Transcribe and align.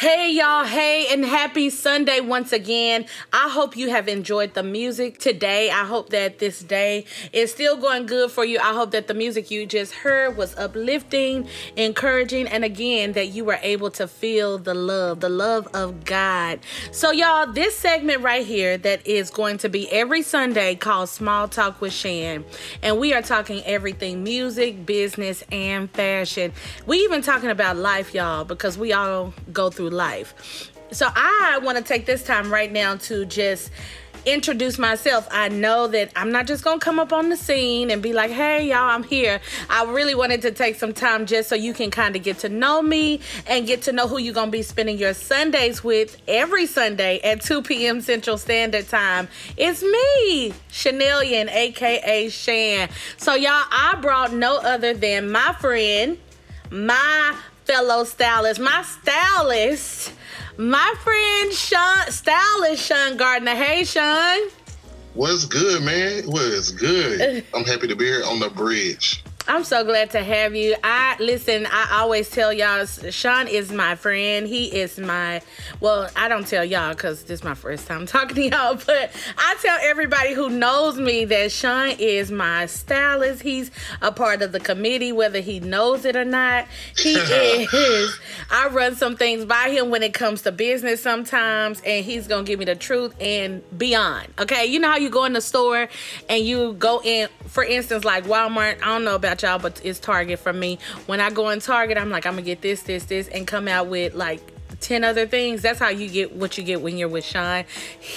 Hey, 0.00 0.32
y'all. 0.32 0.64
Hey, 0.64 1.08
and 1.10 1.22
happy 1.22 1.68
Sunday 1.68 2.20
once 2.20 2.54
again. 2.54 3.04
I 3.34 3.50
hope 3.50 3.76
you 3.76 3.90
have 3.90 4.08
enjoyed 4.08 4.54
the 4.54 4.62
music 4.62 5.18
today. 5.18 5.70
I 5.70 5.84
hope 5.84 6.08
that 6.08 6.38
this 6.38 6.60
day 6.60 7.04
is 7.34 7.52
still 7.52 7.76
going 7.76 8.06
good 8.06 8.30
for 8.30 8.42
you. 8.42 8.58
I 8.60 8.72
hope 8.72 8.92
that 8.92 9.08
the 9.08 9.12
music 9.12 9.50
you 9.50 9.66
just 9.66 9.92
heard 9.92 10.38
was 10.38 10.56
uplifting, 10.56 11.48
encouraging, 11.76 12.48
and 12.48 12.64
again, 12.64 13.12
that 13.12 13.26
you 13.26 13.44
were 13.44 13.58
able 13.60 13.90
to 13.90 14.08
feel 14.08 14.56
the 14.56 14.72
love, 14.72 15.20
the 15.20 15.28
love 15.28 15.68
of 15.74 16.06
God. 16.06 16.60
So, 16.92 17.10
y'all, 17.10 17.52
this 17.52 17.76
segment 17.76 18.22
right 18.22 18.46
here 18.46 18.78
that 18.78 19.06
is 19.06 19.28
going 19.28 19.58
to 19.58 19.68
be 19.68 19.86
every 19.92 20.22
Sunday 20.22 20.76
called 20.76 21.10
Small 21.10 21.46
Talk 21.46 21.82
with 21.82 21.92
Shan. 21.92 22.46
And 22.82 22.98
we 22.98 23.12
are 23.12 23.20
talking 23.20 23.62
everything 23.66 24.24
music, 24.24 24.86
business, 24.86 25.44
and 25.52 25.90
fashion. 25.90 26.54
We 26.86 27.00
even 27.00 27.20
talking 27.20 27.50
about 27.50 27.76
life, 27.76 28.14
y'all, 28.14 28.46
because 28.46 28.78
we 28.78 28.94
all 28.94 29.34
go 29.52 29.68
through 29.68 29.89
life. 29.90 30.70
So 30.92 31.08
I 31.14 31.60
want 31.62 31.78
to 31.78 31.84
take 31.84 32.06
this 32.06 32.24
time 32.24 32.52
right 32.52 32.70
now 32.70 32.96
to 32.96 33.24
just 33.24 33.70
introduce 34.26 34.78
myself. 34.78 35.26
I 35.30 35.48
know 35.48 35.86
that 35.88 36.10
I'm 36.16 36.32
not 36.32 36.46
just 36.46 36.64
gonna 36.64 36.80
come 36.80 36.98
up 36.98 37.12
on 37.12 37.28
the 37.28 37.36
scene 37.36 37.90
and 37.90 38.02
be 38.02 38.12
like, 38.12 38.30
hey, 38.30 38.68
y'all, 38.68 38.90
I'm 38.90 39.02
here. 39.02 39.40
I 39.68 39.84
really 39.84 40.14
wanted 40.14 40.42
to 40.42 40.50
take 40.50 40.76
some 40.76 40.92
time 40.92 41.26
just 41.26 41.48
so 41.48 41.54
you 41.54 41.72
can 41.72 41.90
kind 41.90 42.16
of 42.16 42.22
get 42.22 42.38
to 42.40 42.48
know 42.48 42.82
me 42.82 43.20
and 43.46 43.66
get 43.66 43.82
to 43.82 43.92
know 43.92 44.08
who 44.08 44.18
you're 44.18 44.34
gonna 44.34 44.50
be 44.50 44.62
spending 44.62 44.98
your 44.98 45.14
Sundays 45.14 45.82
with 45.82 46.20
every 46.28 46.66
Sunday 46.66 47.20
at 47.20 47.40
2 47.40 47.62
p.m. 47.62 48.00
Central 48.00 48.36
Standard 48.36 48.88
Time. 48.88 49.28
It's 49.56 49.82
me, 49.82 50.52
Chanelian, 50.70 51.50
aka 51.50 52.28
Shan. 52.28 52.88
So, 53.16 53.34
y'all, 53.34 53.64
I 53.70 53.98
brought 54.00 54.32
no 54.32 54.58
other 54.58 54.94
than 54.94 55.30
my 55.30 55.54
friend, 55.54 56.18
my 56.70 57.36
fellow 57.70 58.02
stylist, 58.02 58.60
my 58.60 58.82
stylist, 58.82 60.12
my 60.56 60.92
friend 61.04 61.52
Shon, 61.52 62.10
stylist 62.10 62.84
Shon 62.84 63.16
Gardner. 63.16 63.54
Hey, 63.54 63.84
Shon. 63.84 64.40
What's 65.14 65.44
good, 65.44 65.80
man? 65.84 66.24
What's 66.24 66.72
good? 66.72 67.44
I'm 67.54 67.62
happy 67.64 67.86
to 67.86 67.94
be 67.94 68.06
here 68.06 68.24
on 68.24 68.40
the 68.40 68.50
bridge. 68.50 69.22
I'm 69.48 69.64
so 69.64 69.84
glad 69.84 70.10
to 70.10 70.22
have 70.22 70.54
you. 70.54 70.76
I 70.84 71.16
listen, 71.18 71.66
I 71.66 71.98
always 72.00 72.28
tell 72.28 72.52
y'all 72.52 72.84
Shon 72.84 73.48
is 73.48 73.72
my 73.72 73.94
friend. 73.94 74.46
He 74.46 74.66
is 74.66 74.98
my 74.98 75.40
well, 75.80 76.08
I 76.14 76.28
don't 76.28 76.46
tell 76.46 76.64
y'all 76.64 76.90
because 76.90 77.22
this 77.24 77.40
is 77.40 77.44
my 77.44 77.54
first 77.54 77.86
time 77.86 78.06
talking 78.06 78.36
to 78.36 78.42
y'all, 78.42 78.74
but 78.74 79.10
I 79.38 79.56
tell 79.60 79.78
everybody 79.82 80.34
who 80.34 80.50
knows 80.50 80.98
me 80.98 81.24
that 81.24 81.50
Shon 81.52 81.94
is 81.98 82.30
my 82.30 82.66
stylist. 82.66 83.42
He's 83.42 83.70
a 84.02 84.12
part 84.12 84.42
of 84.42 84.52
the 84.52 84.60
committee, 84.60 85.10
whether 85.10 85.40
he 85.40 85.58
knows 85.58 86.04
it 86.04 86.16
or 86.16 86.24
not. 86.24 86.68
He 86.96 87.14
is. 87.14 88.20
I 88.50 88.68
run 88.68 88.94
some 88.94 89.16
things 89.16 89.46
by 89.46 89.70
him 89.70 89.90
when 89.90 90.02
it 90.02 90.12
comes 90.12 90.42
to 90.42 90.52
business 90.52 91.02
sometimes, 91.02 91.80
and 91.80 92.04
he's 92.04 92.26
gonna 92.28 92.44
give 92.44 92.58
me 92.58 92.66
the 92.66 92.76
truth 92.76 93.14
and 93.20 93.62
beyond. 93.76 94.28
Okay, 94.38 94.66
you 94.66 94.78
know 94.78 94.90
how 94.90 94.98
you 94.98 95.10
go 95.10 95.24
in 95.24 95.32
the 95.32 95.40
store 95.40 95.88
and 96.28 96.44
you 96.44 96.74
go 96.74 97.00
in, 97.02 97.28
for 97.46 97.64
instance, 97.64 98.04
like 98.04 98.24
Walmart. 98.24 98.76
I 98.82 98.86
don't 98.86 99.04
know 99.04 99.16
about 99.16 99.29
y'all, 99.42 99.58
but 99.58 99.80
it's 99.84 99.98
Target 99.98 100.38
for 100.38 100.52
me. 100.52 100.78
When 101.06 101.20
I 101.20 101.30
go 101.30 101.50
in 101.50 101.60
Target, 101.60 101.98
I'm 101.98 102.10
like, 102.10 102.26
I'm 102.26 102.34
gonna 102.34 102.42
get 102.42 102.60
this, 102.60 102.82
this, 102.82 103.04
this, 103.04 103.28
and 103.28 103.46
come 103.46 103.68
out 103.68 103.88
with 103.88 104.14
like 104.14 104.40
10 104.80 105.04
other 105.04 105.26
things. 105.26 105.62
That's 105.62 105.78
how 105.78 105.88
you 105.88 106.08
get 106.08 106.32
what 106.32 106.58
you 106.58 106.64
get 106.64 106.80
when 106.80 106.96
you're 106.96 107.08
with 107.08 107.24
Shon. 107.24 107.64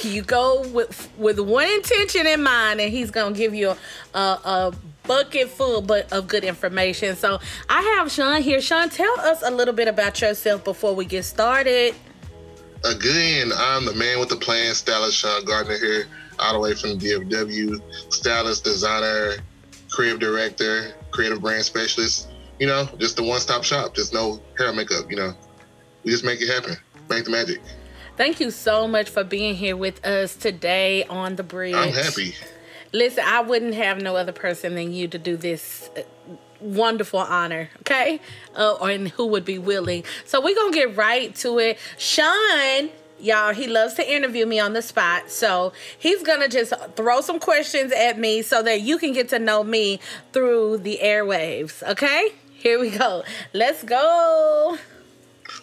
You 0.01 0.21
go 0.21 0.67
with 0.69 1.09
with 1.17 1.39
one 1.39 1.67
intention 1.67 2.27
in 2.27 2.43
mind, 2.43 2.79
and 2.81 2.91
he's 2.91 3.11
gonna 3.11 3.35
give 3.35 3.53
you 3.53 3.75
a, 4.13 4.19
a 4.19 4.73
bucket 5.03 5.49
full 5.49 5.81
but 5.81 6.11
of 6.11 6.27
good 6.27 6.43
information. 6.43 7.15
So 7.15 7.39
I 7.69 7.81
have 7.97 8.11
Shon 8.11 8.41
here. 8.41 8.61
Shon, 8.61 8.89
tell 8.89 9.19
us 9.21 9.43
a 9.43 9.51
little 9.51 9.73
bit 9.73 9.87
about 9.87 10.21
yourself 10.21 10.63
before 10.63 10.95
we 10.95 11.05
get 11.05 11.23
started. 11.23 11.95
Again, 12.83 13.51
I'm 13.55 13.85
the 13.85 13.93
man 13.93 14.19
with 14.19 14.29
the 14.29 14.35
plan, 14.35 14.73
stylist 14.73 15.17
Shon 15.17 15.45
Gardner 15.45 15.77
here, 15.77 16.05
all 16.39 16.53
the 16.53 16.59
way 16.59 16.75
from 16.75 16.97
the 16.97 17.11
DFW, 17.11 17.81
stylist, 18.11 18.65
designer, 18.65 19.35
creative 19.89 20.19
director, 20.19 20.93
creative 21.13 21.41
brand 21.41 21.63
specialist. 21.63 22.29
You 22.59 22.67
know, 22.67 22.87
just 22.97 23.15
the 23.15 23.23
one-stop 23.23 23.63
shop. 23.63 23.95
Just 23.95 24.13
no 24.13 24.41
hair 24.57 24.67
and 24.67 24.77
makeup. 24.77 25.09
You 25.09 25.17
know, 25.17 25.33
we 26.03 26.11
just 26.11 26.23
make 26.23 26.41
it 26.41 26.49
happen. 26.49 26.75
Make 27.09 27.25
the 27.25 27.31
magic. 27.31 27.61
Thank 28.15 28.39
you 28.39 28.51
so 28.51 28.87
much 28.87 29.09
for 29.09 29.23
being 29.23 29.55
here 29.55 29.75
with 29.75 30.05
us 30.05 30.35
today 30.35 31.03
on 31.05 31.35
the 31.35 31.43
bridge. 31.43 31.73
I'm 31.73 31.93
happy. 31.93 32.35
Listen, 32.91 33.23
I 33.25 33.41
wouldn't 33.41 33.73
have 33.73 34.01
no 34.01 34.15
other 34.15 34.31
person 34.31 34.75
than 34.75 34.93
you 34.93 35.07
to 35.07 35.17
do 35.17 35.35
this 35.35 35.89
uh, 35.97 36.01
wonderful 36.61 37.19
honor, 37.19 37.69
okay? 37.79 38.21
Uh, 38.55 38.75
and 38.83 39.07
who 39.09 39.25
would 39.27 39.45
be 39.45 39.57
willing. 39.57 40.03
So 40.25 40.39
we're 40.39 40.53
going 40.53 40.71
to 40.71 40.77
get 40.77 40.95
right 40.95 41.33
to 41.37 41.57
it. 41.57 41.79
Shon 41.97 42.89
y'all 43.23 43.53
he 43.53 43.67
loves 43.67 43.93
to 43.95 44.13
interview 44.13 44.45
me 44.45 44.59
on 44.59 44.73
the 44.73 44.81
spot. 44.81 45.31
So 45.31 45.73
he's 45.97 46.21
gonna 46.23 46.49
just 46.49 46.73
throw 46.95 47.21
some 47.21 47.39
questions 47.39 47.91
at 47.91 48.19
me 48.19 48.41
so 48.41 48.61
that 48.63 48.81
you 48.81 48.97
can 48.97 49.13
get 49.13 49.29
to 49.29 49.39
know 49.39 49.63
me 49.63 49.99
through 50.31 50.79
the 50.79 50.99
airwaves 51.01 51.83
okay? 51.83 52.29
Here 52.53 52.79
we 52.79 52.91
go. 52.91 53.23
Let's 53.53 53.83
go. 53.83 54.77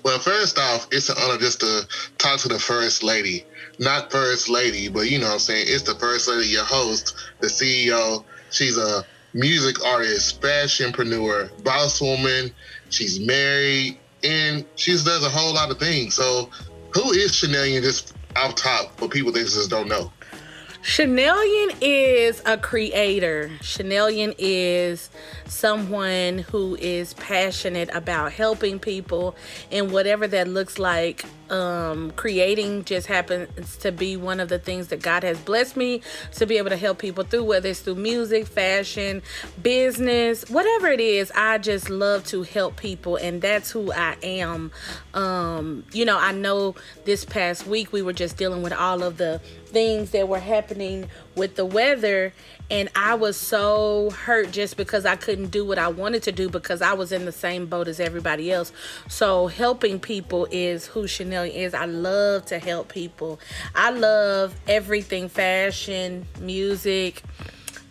Well 0.02 0.18
first 0.18 0.58
off 0.58 0.88
it's 0.92 1.08
an 1.08 1.16
honor 1.20 1.38
just 1.38 1.60
to 1.60 1.86
talk 2.18 2.40
to 2.40 2.48
the 2.48 2.58
first 2.58 3.02
lady. 3.02 3.44
Not 3.78 4.10
first 4.10 4.48
lady 4.48 4.88
but 4.88 5.10
you 5.10 5.18
know 5.18 5.26
what 5.26 5.34
i'm 5.34 5.38
saying? 5.40 5.66
It's 5.68 5.82
the 5.82 5.94
first 5.94 6.28
lady 6.28 6.48
your 6.48 6.64
host 6.64 7.14
the 7.40 7.48
ceo 7.48 8.24
she's 8.50 8.76
a 8.76 9.04
music 9.32 9.84
artist 9.84 10.40
fashionpreneur 10.40 11.62
boss 11.62 12.00
woman. 12.00 12.50
She's 12.90 13.20
married 13.20 13.98
and 14.22 14.64
she 14.76 14.92
does 14.92 15.24
a 15.24 15.30
whole 15.30 15.54
lot 15.54 15.70
of 15.70 15.78
things. 15.78 16.14
So 16.14 16.50
who 16.94 17.12
is 17.12 17.32
Chanelian 17.32 17.82
just 17.82 18.14
off 18.36 18.54
top 18.54 18.98
for 18.98 19.08
people 19.08 19.32
that 19.32 19.40
just 19.40 19.70
don't 19.70 19.88
know? 19.88 20.12
Chanelian 20.82 21.76
is 21.82 22.42
a 22.46 22.56
creator. 22.56 23.50
Chanelian 23.60 24.34
is 24.38 25.10
someone 25.44 26.38
who 26.38 26.74
is 26.76 27.12
passionate 27.14 27.90
about 27.92 28.32
helping 28.32 28.78
people 28.78 29.36
and 29.70 29.92
whatever 29.92 30.26
that 30.26 30.48
looks 30.48 30.78
like. 30.78 31.26
Um, 31.50 32.12
creating 32.12 32.84
just 32.84 33.08
happens 33.08 33.76
to 33.78 33.90
be 33.90 34.16
one 34.16 34.38
of 34.38 34.48
the 34.48 34.60
things 34.60 34.86
that 34.88 35.02
God 35.02 35.24
has 35.24 35.36
blessed 35.40 35.76
me 35.76 36.00
to 36.34 36.46
be 36.46 36.58
able 36.58 36.70
to 36.70 36.76
help 36.76 36.98
people 36.98 37.24
through, 37.24 37.42
whether 37.42 37.68
it's 37.70 37.80
through 37.80 37.96
music, 37.96 38.46
fashion, 38.46 39.20
business, 39.60 40.48
whatever 40.48 40.86
it 40.86 41.00
is. 41.00 41.32
I 41.34 41.58
just 41.58 41.90
love 41.90 42.24
to 42.26 42.44
help 42.44 42.76
people, 42.76 43.16
and 43.16 43.42
that's 43.42 43.68
who 43.72 43.92
I 43.92 44.16
am. 44.22 44.70
Um, 45.12 45.84
you 45.92 46.04
know, 46.04 46.16
I 46.16 46.30
know 46.30 46.76
this 47.04 47.24
past 47.24 47.66
week 47.66 47.92
we 47.92 48.00
were 48.00 48.12
just 48.12 48.36
dealing 48.36 48.62
with 48.62 48.72
all 48.72 49.02
of 49.02 49.16
the 49.16 49.40
things 49.70 50.10
that 50.10 50.28
were 50.28 50.40
happening 50.40 51.08
with 51.34 51.56
the 51.56 51.64
weather 51.64 52.32
and 52.70 52.88
I 52.94 53.14
was 53.14 53.36
so 53.36 54.10
hurt 54.10 54.52
just 54.52 54.76
because 54.76 55.04
I 55.04 55.16
couldn't 55.16 55.50
do 55.50 55.64
what 55.64 55.78
I 55.78 55.88
wanted 55.88 56.22
to 56.24 56.32
do 56.32 56.48
because 56.48 56.80
I 56.80 56.92
was 56.92 57.10
in 57.10 57.24
the 57.24 57.32
same 57.32 57.66
boat 57.66 57.88
as 57.88 57.98
everybody 57.98 58.52
else. 58.52 58.72
So 59.08 59.48
helping 59.48 59.98
people 59.98 60.46
is 60.52 60.86
who 60.86 61.08
Chanel 61.08 61.44
is. 61.44 61.74
I 61.74 61.86
love 61.86 62.46
to 62.46 62.60
help 62.60 62.88
people. 62.88 63.40
I 63.74 63.90
love 63.90 64.54
everything 64.68 65.28
fashion, 65.28 66.26
music, 66.38 67.22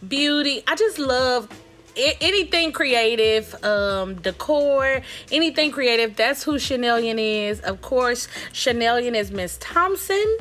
beauty. 0.07 0.63
I 0.65 0.75
just 0.75 0.97
love 0.97 1.49
anything 1.97 2.71
creative, 2.71 3.61
um, 3.65 4.15
decor, 4.21 5.01
anything 5.29 5.71
creative. 5.71 6.15
That's 6.15 6.43
who 6.43 6.53
Chanelian 6.53 7.19
is. 7.19 7.59
Of 7.59 7.81
course, 7.81 8.29
Chanelian 8.53 9.13
is 9.13 9.29
Miss 9.29 9.57
Thompson 9.59 10.37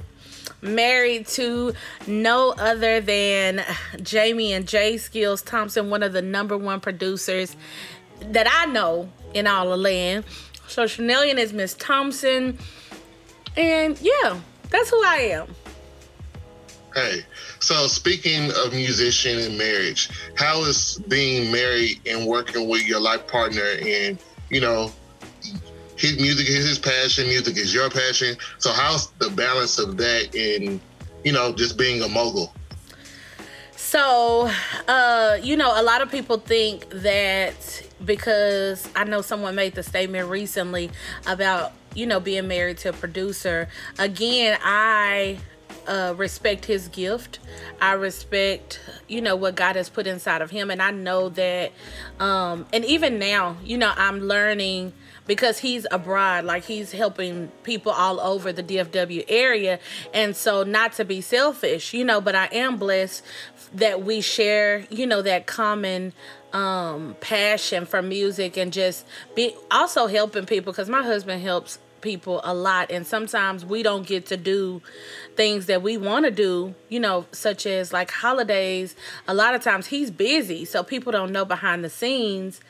married 0.60 1.26
to 1.28 1.72
no 2.06 2.54
other 2.58 3.00
than 3.00 3.64
Jamie 4.02 4.52
and 4.52 4.66
Jay 4.66 4.96
Skills 4.96 5.42
Thompson, 5.42 5.90
one 5.90 6.02
of 6.02 6.12
the 6.12 6.22
number 6.22 6.56
one 6.56 6.80
producers 6.80 7.56
that 8.20 8.48
I 8.50 8.66
know 8.66 9.08
in 9.34 9.46
all 9.46 9.70
the 9.70 9.76
land. 9.76 10.24
So 10.66 10.84
Chanelian 10.84 11.38
is 11.38 11.52
Miss 11.52 11.74
Thompson. 11.74 12.58
And 13.56 14.00
yeah, 14.00 14.38
that's 14.70 14.90
who 14.90 15.02
I 15.04 15.16
am. 15.32 15.54
Hey, 16.94 17.20
so 17.60 17.86
speaking 17.86 18.50
of 18.56 18.72
musician 18.72 19.38
and 19.38 19.58
marriage, 19.58 20.10
how 20.36 20.62
is 20.62 21.00
being 21.08 21.52
married 21.52 22.00
and 22.06 22.26
working 22.26 22.68
with 22.68 22.86
your 22.86 22.98
life 22.98 23.26
partner 23.26 23.62
and, 23.62 24.18
you 24.48 24.60
know, 24.60 24.90
his 25.98 26.16
music 26.16 26.48
is 26.48 26.66
his 26.66 26.78
passion, 26.78 27.26
music 27.26 27.56
is 27.56 27.74
your 27.74 27.90
passion. 27.90 28.36
So 28.58 28.70
how's 28.72 29.10
the 29.12 29.30
balance 29.30 29.78
of 29.78 29.96
that 29.96 30.34
in, 30.34 30.80
you 31.24 31.32
know, 31.32 31.52
just 31.52 31.76
being 31.76 32.02
a 32.02 32.08
mogul? 32.08 32.54
So, 33.76 34.50
uh, 34.86 35.38
you 35.42 35.56
know, 35.56 35.72
a 35.80 35.82
lot 35.82 36.02
of 36.02 36.10
people 36.10 36.38
think 36.38 36.88
that 36.90 37.82
because 38.04 38.88
I 38.94 39.04
know 39.04 39.22
someone 39.22 39.54
made 39.54 39.74
the 39.74 39.82
statement 39.82 40.28
recently 40.28 40.90
about, 41.26 41.72
you 41.94 42.06
know, 42.06 42.20
being 42.20 42.46
married 42.46 42.78
to 42.78 42.90
a 42.90 42.92
producer. 42.92 43.68
Again, 43.98 44.58
I 44.62 45.38
uh, 45.88 46.14
respect 46.16 46.66
his 46.66 46.88
gift. 46.88 47.40
I 47.80 47.94
respect, 47.94 48.78
you 49.08 49.20
know, 49.20 49.34
what 49.34 49.56
God 49.56 49.74
has 49.74 49.88
put 49.88 50.06
inside 50.06 50.42
of 50.42 50.50
him. 50.50 50.70
And 50.70 50.82
I 50.82 50.90
know 50.90 51.30
that, 51.30 51.72
um, 52.20 52.66
and 52.72 52.84
even 52.84 53.18
now, 53.18 53.56
you 53.64 53.78
know, 53.78 53.92
I'm 53.96 54.20
learning 54.20 54.92
because 55.28 55.58
he's 55.58 55.86
abroad, 55.92 56.44
like 56.44 56.64
he's 56.64 56.90
helping 56.90 57.52
people 57.62 57.92
all 57.92 58.18
over 58.18 58.52
the 58.52 58.62
DFW 58.62 59.24
area. 59.28 59.78
And 60.12 60.34
so, 60.34 60.64
not 60.64 60.94
to 60.94 61.04
be 61.04 61.20
selfish, 61.20 61.94
you 61.94 62.04
know, 62.04 62.20
but 62.20 62.34
I 62.34 62.46
am 62.46 62.78
blessed 62.78 63.22
that 63.74 64.02
we 64.02 64.20
share, 64.20 64.86
you 64.90 65.06
know, 65.06 65.22
that 65.22 65.46
common 65.46 66.12
um 66.54 67.14
passion 67.20 67.84
for 67.84 68.00
music 68.00 68.56
and 68.56 68.72
just 68.72 69.06
be 69.36 69.54
also 69.70 70.06
helping 70.06 70.46
people 70.46 70.72
because 70.72 70.88
my 70.88 71.02
husband 71.02 71.42
helps 71.42 71.78
people 72.00 72.40
a 72.42 72.54
lot 72.54 72.90
and 72.90 73.06
sometimes 73.06 73.66
we 73.66 73.82
don't 73.82 74.06
get 74.06 74.24
to 74.24 74.36
do 74.36 74.80
things 75.36 75.66
that 75.66 75.82
we 75.82 75.98
want 75.98 76.24
to 76.24 76.30
do 76.30 76.74
you 76.88 76.98
know 76.98 77.26
such 77.32 77.66
as 77.66 77.92
like 77.92 78.10
holidays 78.10 78.96
a 79.26 79.34
lot 79.34 79.54
of 79.54 79.62
times 79.62 79.88
he's 79.88 80.10
busy 80.10 80.64
so 80.64 80.82
people 80.82 81.12
don't 81.12 81.32
know 81.32 81.44
behind 81.44 81.84
the 81.84 81.90
scenes 81.90 82.62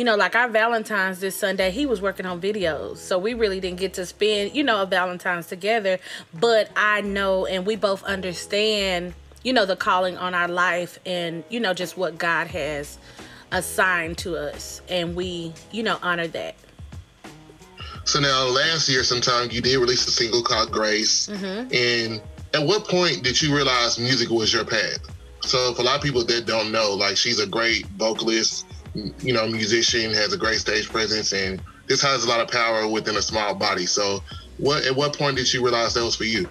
you 0.00 0.04
know 0.04 0.16
like 0.16 0.34
our 0.34 0.48
valentine's 0.48 1.20
this 1.20 1.36
sunday 1.36 1.70
he 1.70 1.84
was 1.84 2.00
working 2.00 2.24
on 2.24 2.40
videos 2.40 2.96
so 2.96 3.18
we 3.18 3.34
really 3.34 3.60
didn't 3.60 3.78
get 3.78 3.92
to 3.92 4.06
spend 4.06 4.56
you 4.56 4.64
know 4.64 4.80
a 4.80 4.86
valentine's 4.86 5.46
together 5.46 5.98
but 6.32 6.70
i 6.74 7.02
know 7.02 7.44
and 7.44 7.66
we 7.66 7.76
both 7.76 8.02
understand 8.04 9.12
you 9.42 9.52
know 9.52 9.66
the 9.66 9.76
calling 9.76 10.16
on 10.16 10.34
our 10.34 10.48
life 10.48 10.98
and 11.04 11.44
you 11.50 11.60
know 11.60 11.74
just 11.74 11.98
what 11.98 12.16
god 12.16 12.46
has 12.46 12.96
assigned 13.52 14.16
to 14.16 14.34
us 14.38 14.80
and 14.88 15.14
we 15.14 15.52
you 15.70 15.82
know 15.82 15.98
honor 16.02 16.26
that 16.26 16.54
so 18.04 18.18
now, 18.18 18.48
last 18.48 18.88
year, 18.88 19.04
sometime 19.04 19.50
you 19.52 19.60
did 19.60 19.76
release 19.76 20.04
a 20.08 20.10
single 20.10 20.42
called 20.42 20.72
Grace. 20.72 21.28
Mm-hmm. 21.28 21.72
And 21.72 22.22
at 22.54 22.66
what 22.66 22.88
point 22.88 23.22
did 23.22 23.40
you 23.40 23.54
realize 23.54 24.00
music 24.00 24.30
was 24.30 24.52
your 24.52 24.64
path? 24.64 24.98
So, 25.42 25.74
for 25.74 25.82
a 25.82 25.84
lot 25.84 25.96
of 25.96 26.02
people 26.02 26.24
that 26.24 26.46
don't 26.46 26.72
know, 26.72 26.94
like 26.94 27.16
she's 27.16 27.38
a 27.38 27.46
great 27.46 27.86
vocalist, 27.98 28.66
you 28.94 29.32
know, 29.32 29.46
musician, 29.46 30.12
has 30.14 30.32
a 30.32 30.36
great 30.38 30.58
stage 30.58 30.88
presence, 30.88 31.32
and 31.32 31.60
this 31.86 32.02
has 32.02 32.24
a 32.24 32.28
lot 32.28 32.40
of 32.40 32.48
power 32.48 32.86
within 32.88 33.16
a 33.16 33.22
small 33.22 33.54
body. 33.54 33.86
So, 33.86 34.20
what 34.58 34.84
at 34.84 34.94
what 34.94 35.16
point 35.16 35.36
did 35.36 35.52
you 35.52 35.62
realize 35.62 35.94
that 35.94 36.04
was 36.04 36.16
for 36.16 36.24
you? 36.24 36.48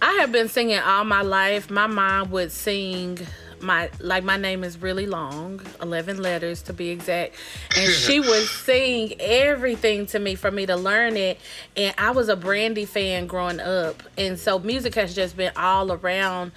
I 0.00 0.12
have 0.20 0.30
been 0.30 0.48
singing 0.48 0.78
all 0.78 1.04
my 1.04 1.22
life. 1.22 1.70
My 1.70 1.86
mom 1.86 2.30
would 2.30 2.52
sing 2.52 3.18
my 3.60 3.90
like 4.00 4.24
my 4.24 4.36
name 4.36 4.62
is 4.64 4.80
really 4.80 5.06
long 5.06 5.60
11 5.82 6.22
letters 6.22 6.62
to 6.62 6.72
be 6.72 6.90
exact 6.90 7.34
and 7.76 7.90
she 7.92 8.20
would 8.20 8.46
sing 8.46 9.14
everything 9.20 10.06
to 10.06 10.18
me 10.18 10.34
for 10.34 10.50
me 10.50 10.66
to 10.66 10.76
learn 10.76 11.16
it 11.16 11.38
and 11.76 11.94
i 11.98 12.10
was 12.10 12.28
a 12.28 12.36
brandy 12.36 12.84
fan 12.84 13.26
growing 13.26 13.60
up 13.60 14.02
and 14.16 14.38
so 14.38 14.58
music 14.58 14.94
has 14.94 15.14
just 15.14 15.36
been 15.36 15.52
all 15.56 15.92
around 15.92 16.52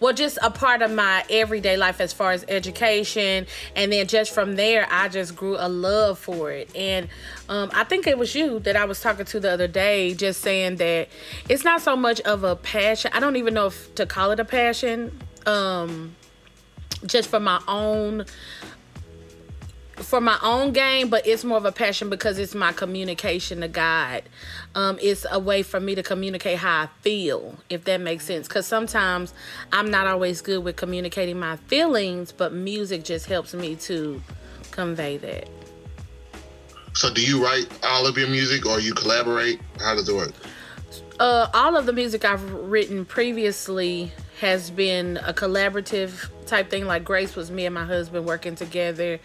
well 0.00 0.12
just 0.12 0.38
a 0.42 0.50
part 0.50 0.82
of 0.82 0.92
my 0.92 1.24
everyday 1.30 1.76
life 1.76 2.00
as 2.00 2.12
far 2.12 2.32
as 2.32 2.44
education. 2.48 3.46
And 3.76 3.92
then 3.92 4.06
just 4.06 4.32
from 4.32 4.56
there 4.56 4.86
i 4.90 5.08
just 5.08 5.36
grew 5.36 5.56
a 5.58 5.68
love 5.68 6.18
for 6.18 6.50
it. 6.50 6.74
And 6.74 7.08
um, 7.48 7.70
i 7.72 7.84
think 7.84 8.06
it 8.06 8.18
was 8.18 8.34
you 8.34 8.58
that 8.60 8.76
i 8.76 8.84
was 8.84 9.00
talking 9.00 9.24
to 9.26 9.40
the 9.40 9.50
other 9.50 9.68
day 9.68 10.14
just 10.14 10.40
saying 10.40 10.76
that 10.76 11.08
it's 11.48 11.64
not 11.64 11.80
so 11.80 11.96
much 11.96 12.20
of 12.22 12.44
a 12.44 12.56
passion. 12.56 13.10
I 13.14 13.20
don't 13.20 13.36
even 13.36 13.54
know 13.54 13.66
if 13.66 13.94
to 13.96 14.06
call 14.06 14.30
it 14.30 14.40
a 14.40 14.44
passion 14.44 15.20
um, 15.46 16.16
just 17.06 17.28
for 17.28 17.40
my 17.40 17.60
own 17.68 18.24
for 19.96 20.20
my 20.20 20.38
own 20.42 20.72
game, 20.72 21.08
but 21.08 21.26
it's 21.26 21.44
more 21.44 21.56
of 21.56 21.64
a 21.64 21.72
passion 21.72 22.10
because 22.10 22.38
it's 22.38 22.54
my 22.54 22.72
communication 22.72 23.60
to 23.60 23.68
God. 23.68 24.22
Um, 24.74 24.98
it's 25.00 25.24
a 25.30 25.38
way 25.38 25.62
for 25.62 25.80
me 25.80 25.94
to 25.94 26.02
communicate 26.02 26.58
how 26.58 26.82
I 26.82 26.86
feel, 27.02 27.56
if 27.70 27.84
that 27.84 28.00
makes 28.00 28.24
sense. 28.24 28.48
Because 28.48 28.66
sometimes 28.66 29.32
I'm 29.72 29.90
not 29.90 30.06
always 30.06 30.40
good 30.40 30.64
with 30.64 30.76
communicating 30.76 31.38
my 31.38 31.56
feelings, 31.56 32.32
but 32.32 32.52
music 32.52 33.04
just 33.04 33.26
helps 33.26 33.54
me 33.54 33.76
to 33.76 34.20
convey 34.70 35.16
that. 35.18 35.48
So, 36.94 37.12
do 37.12 37.24
you 37.24 37.42
write 37.42 37.66
all 37.82 38.06
of 38.06 38.16
your 38.16 38.28
music 38.28 38.66
or 38.66 38.78
you 38.80 38.94
collaborate? 38.94 39.60
How 39.80 39.94
does 39.94 40.08
it 40.08 40.14
work? 40.14 40.32
Uh, 41.18 41.48
all 41.54 41.76
of 41.76 41.86
the 41.86 41.92
music 41.92 42.24
I've 42.24 42.52
written 42.52 43.04
previously 43.04 44.12
has 44.44 44.70
been 44.70 45.16
a 45.24 45.32
collaborative 45.32 46.28
type 46.46 46.68
thing. 46.68 46.84
Like 46.84 47.02
Grace 47.02 47.34
was 47.34 47.50
me 47.50 47.64
and 47.64 47.74
my 47.74 47.86
husband 47.86 48.26
working 48.26 48.54
together, 48.54 49.18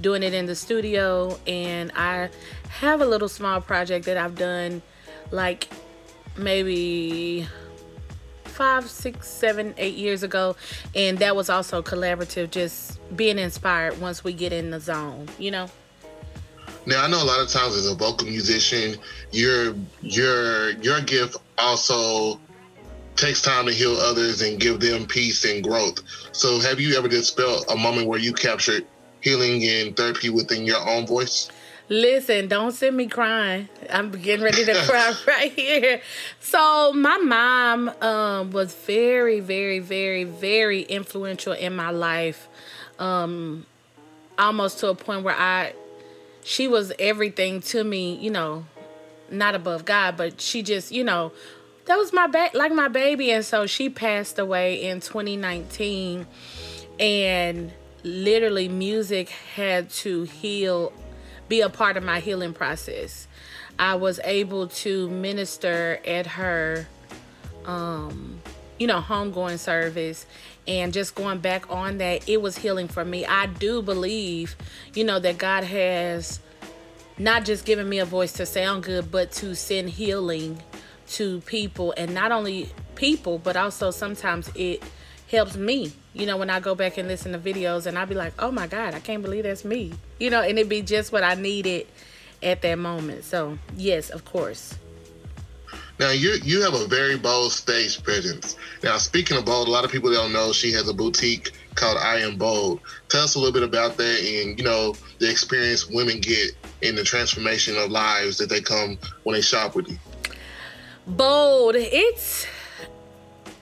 doing 0.00 0.24
it 0.24 0.34
in 0.34 0.46
the 0.46 0.56
studio. 0.56 1.38
And 1.46 1.92
I 1.94 2.28
have 2.70 3.00
a 3.00 3.06
little 3.06 3.28
small 3.28 3.60
project 3.60 4.04
that 4.06 4.16
I've 4.16 4.34
done 4.34 4.82
like 5.30 5.68
maybe 6.36 7.46
five, 8.42 8.90
six, 8.90 9.28
seven, 9.28 9.74
eight 9.78 9.94
years 9.94 10.24
ago. 10.24 10.56
And 10.94 11.18
that 11.18 11.36
was 11.36 11.48
also 11.48 11.80
collaborative, 11.80 12.50
just 12.50 12.98
being 13.16 13.38
inspired 13.38 14.00
once 14.00 14.24
we 14.24 14.32
get 14.32 14.52
in 14.52 14.70
the 14.70 14.80
zone, 14.80 15.28
you 15.38 15.52
know? 15.52 15.68
Now 16.86 17.04
I 17.04 17.08
know 17.08 17.22
a 17.22 17.24
lot 17.24 17.40
of 17.40 17.48
times 17.48 17.76
as 17.76 17.86
a 17.86 17.94
vocal 17.94 18.26
musician, 18.26 18.96
your 19.30 19.74
your 20.02 20.72
your 20.72 21.00
gift 21.00 21.36
also 21.56 22.38
takes 23.16 23.40
time 23.40 23.66
to 23.66 23.72
heal 23.72 23.96
others 23.96 24.42
and 24.42 24.58
give 24.60 24.80
them 24.80 25.06
peace 25.06 25.44
and 25.44 25.62
growth. 25.62 26.02
So, 26.32 26.58
have 26.60 26.80
you 26.80 26.96
ever 26.96 27.08
just 27.08 27.36
felt 27.36 27.70
a 27.70 27.76
moment 27.76 28.08
where 28.08 28.18
you 28.18 28.32
captured 28.32 28.86
healing 29.20 29.64
and 29.64 29.96
therapy 29.96 30.30
within 30.30 30.64
your 30.64 30.86
own 30.88 31.06
voice? 31.06 31.50
Listen, 31.90 32.48
don't 32.48 32.72
send 32.72 32.96
me 32.96 33.06
crying. 33.06 33.68
I'm 33.90 34.10
getting 34.10 34.42
ready 34.42 34.64
to 34.64 34.74
cry 34.86 35.12
right 35.26 35.52
here. 35.52 36.00
So, 36.40 36.92
my 36.92 37.18
mom 37.18 37.88
um, 38.00 38.50
was 38.50 38.74
very, 38.74 39.40
very, 39.40 39.80
very, 39.80 40.24
very 40.24 40.82
influential 40.82 41.52
in 41.52 41.76
my 41.76 41.90
life. 41.90 42.48
Um, 42.98 43.66
almost 44.38 44.78
to 44.80 44.88
a 44.88 44.94
point 44.94 45.24
where 45.24 45.36
I, 45.36 45.74
she 46.42 46.68
was 46.68 46.92
everything 46.98 47.60
to 47.62 47.84
me, 47.84 48.16
you 48.16 48.30
know, 48.30 48.64
not 49.30 49.54
above 49.54 49.84
God, 49.84 50.16
but 50.16 50.40
she 50.40 50.62
just, 50.62 50.90
you 50.90 51.04
know, 51.04 51.32
that 51.86 51.96
was 51.98 52.12
my 52.12 52.26
ba- 52.26 52.50
like 52.54 52.72
my 52.72 52.88
baby 52.88 53.30
and 53.30 53.44
so 53.44 53.66
she 53.66 53.88
passed 53.88 54.38
away 54.38 54.84
in 54.84 55.00
2019 55.00 56.26
and 56.98 57.72
literally 58.02 58.68
music 58.68 59.28
had 59.28 59.90
to 59.90 60.22
heal 60.22 60.92
be 61.48 61.60
a 61.60 61.68
part 61.68 61.96
of 61.96 62.02
my 62.02 62.20
healing 62.20 62.54
process. 62.54 63.28
I 63.78 63.96
was 63.96 64.18
able 64.24 64.68
to 64.68 65.10
minister 65.10 66.00
at 66.06 66.26
her 66.26 66.86
um 67.66 68.40
you 68.78 68.86
know 68.86 69.00
homegoing 69.00 69.58
service 69.58 70.26
and 70.66 70.92
just 70.92 71.14
going 71.14 71.38
back 71.38 71.70
on 71.70 71.98
that 71.98 72.28
it 72.28 72.40
was 72.40 72.56
healing 72.56 72.88
for 72.88 73.04
me. 73.04 73.26
I 73.26 73.46
do 73.46 73.82
believe 73.82 74.56
you 74.94 75.04
know 75.04 75.18
that 75.18 75.38
god 75.38 75.64
has 75.64 76.40
not 77.18 77.44
just 77.44 77.64
given 77.64 77.88
me 77.88 77.98
a 77.98 78.04
voice 78.04 78.32
to 78.34 78.46
sound 78.46 78.84
good 78.84 79.10
but 79.10 79.32
to 79.32 79.54
send 79.54 79.90
healing 79.90 80.60
to 81.08 81.40
people 81.42 81.94
and 81.96 82.14
not 82.14 82.32
only 82.32 82.68
people 82.94 83.38
but 83.38 83.56
also 83.56 83.90
sometimes 83.90 84.50
it 84.54 84.82
helps 85.30 85.56
me. 85.56 85.92
You 86.12 86.26
know 86.26 86.36
when 86.36 86.50
i 86.50 86.60
go 86.60 86.74
back 86.74 86.96
and 86.96 87.08
listen 87.08 87.32
to 87.32 87.38
videos 87.38 87.86
and 87.86 87.98
i'll 87.98 88.06
be 88.06 88.14
like 88.14 88.34
oh 88.38 88.52
my 88.52 88.68
god 88.68 88.94
i 88.94 89.00
can't 89.00 89.22
believe 89.22 89.44
that's 89.44 89.64
me. 89.64 89.92
You 90.18 90.30
know 90.30 90.42
and 90.42 90.58
it'd 90.58 90.68
be 90.68 90.82
just 90.82 91.12
what 91.12 91.24
i 91.24 91.34
needed 91.34 91.86
at 92.42 92.62
that 92.62 92.78
moment. 92.78 93.24
So 93.24 93.58
yes 93.76 94.10
of 94.10 94.24
course. 94.24 94.76
Now 95.98 96.10
you 96.10 96.36
you 96.42 96.62
have 96.62 96.74
a 96.74 96.86
very 96.86 97.16
bold 97.16 97.52
stage 97.52 98.02
presence. 98.02 98.56
Now 98.82 98.96
speaking 98.98 99.36
of 99.36 99.44
bold, 99.44 99.68
a 99.68 99.70
lot 99.70 99.84
of 99.84 99.90
people 99.90 100.12
don't 100.12 100.32
know 100.32 100.52
she 100.52 100.72
has 100.72 100.88
a 100.88 100.94
boutique 100.94 101.52
called 101.74 101.98
I 101.98 102.18
Am 102.18 102.36
Bold. 102.36 102.80
Tell 103.08 103.22
us 103.22 103.34
a 103.34 103.38
little 103.38 103.52
bit 103.52 103.62
about 103.62 103.96
that 103.96 104.20
and 104.20 104.58
you 104.58 104.64
know 104.64 104.94
the 105.18 105.30
experience 105.30 105.88
women 105.88 106.20
get 106.20 106.52
in 106.82 106.94
the 106.94 107.04
transformation 107.04 107.76
of 107.76 107.90
lives 107.90 108.38
that 108.38 108.48
they 108.48 108.60
come 108.60 108.98
when 109.24 109.34
they 109.34 109.40
shop 109.40 109.74
with 109.74 109.88
you 109.88 109.98
bold. 111.06 111.74
It's 111.76 112.46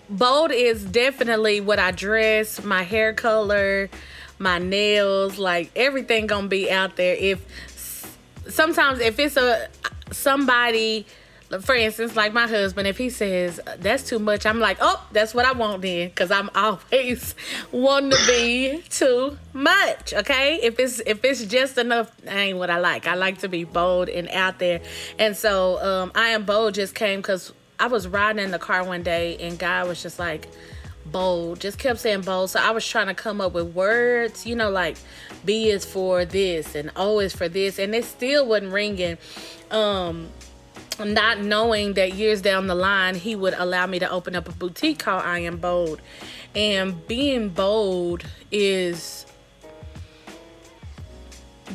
bold 0.09 0.53
is 0.53 0.85
definitely 0.85 1.59
what 1.59 1.79
i 1.79 1.91
dress 1.91 2.63
my 2.63 2.83
hair 2.83 3.15
color 3.15 3.89
my 4.43 4.59
nails 4.59 5.39
like 5.39 5.71
everything 5.77 6.27
gonna 6.27 6.49
be 6.49 6.71
out 6.71 6.97
there. 6.97 7.15
If 7.15 7.47
sometimes 8.49 9.01
if 9.01 9.19
it's 9.19 9.37
a 9.37 9.69
somebody 10.11 11.07
for 11.61 11.75
instance, 11.75 12.17
like 12.17 12.33
my 12.33 12.47
husband, 12.47 12.89
if 12.89 12.99
he 12.99 13.11
says 13.11 13.61
that's 13.79 14.09
too 14.09 14.19
much, 14.19 14.47
I'm 14.47 14.59
like, 14.59 14.79
oh, 14.81 15.07
that's 15.13 15.35
what 15.35 15.45
I 15.45 15.53
want 15.53 15.83
then, 15.83 16.09
because 16.09 16.31
I'm 16.31 16.51
always 16.55 17.35
wanting 17.71 18.11
to 18.11 18.27
be 18.27 18.83
too 18.89 19.39
much. 19.53 20.15
Okay, 20.15 20.61
if 20.63 20.79
it's 20.79 21.01
if 21.01 21.25
it's 21.25 21.45
just 21.45 21.79
enough, 21.79 22.11
ain't 22.27 22.59
what 22.59 22.71
I 22.71 22.79
like. 22.79 23.07
I 23.07 23.15
like 23.15 23.39
to 23.39 23.49
be 23.49 23.65
bold 23.65 24.09
and 24.09 24.29
out 24.29 24.59
there, 24.59 24.81
and 25.19 25.37
so 25.37 25.83
um, 25.83 26.13
I 26.15 26.29
am 26.29 26.45
bold 26.45 26.75
just 26.75 26.95
came 26.95 27.21
because 27.21 27.53
I 27.79 27.89
was 27.89 28.09
riding 28.09 28.43
in 28.43 28.51
the 28.51 28.59
car 28.59 28.85
one 28.85 29.03
day 29.03 29.37
and 29.39 29.59
God 29.59 29.89
was 29.89 30.03
just 30.03 30.19
like 30.19 30.49
bold 31.07 31.61
just 31.61 31.79
kept 31.79 31.99
saying 31.99 32.21
bold 32.21 32.49
so 32.49 32.61
i 32.61 32.71
was 32.71 32.87
trying 32.87 33.09
to 33.09 33.15
come 33.15 33.41
up 33.41 33.53
with 33.53 33.75
words 33.75 34.47
you 34.47 34.55
know 34.55 34.71
like 34.71 34.97
b 35.45 35.69
is 35.69 35.85
for 35.85 36.25
this 36.25 36.77
and 36.77 36.93
o 36.95 37.19
is 37.19 37.35
for 37.35 37.49
this 37.49 37.79
and 37.81 37.93
it 37.93 38.05
still 38.05 38.47
wasn't 38.47 38.73
ringing 38.73 39.19
um 39.73 40.29
not 40.99 41.41
knowing 41.41 41.95
that 41.95 42.15
years 42.15 42.43
down 42.43 42.67
the 42.67 42.75
line 42.75 43.15
he 43.15 43.35
would 43.37 43.55
allow 43.55 43.87
me 43.87 43.99
to 43.99 44.11
open 44.11 44.35
up 44.35 44.49
a 44.49 44.53
boutique 44.53 44.99
called 44.99 45.23
I 45.23 45.41
Am 45.41 45.59
Bold. 45.59 46.01
And 46.55 47.07
being 47.07 47.49
bold 47.49 48.25
is 48.51 49.27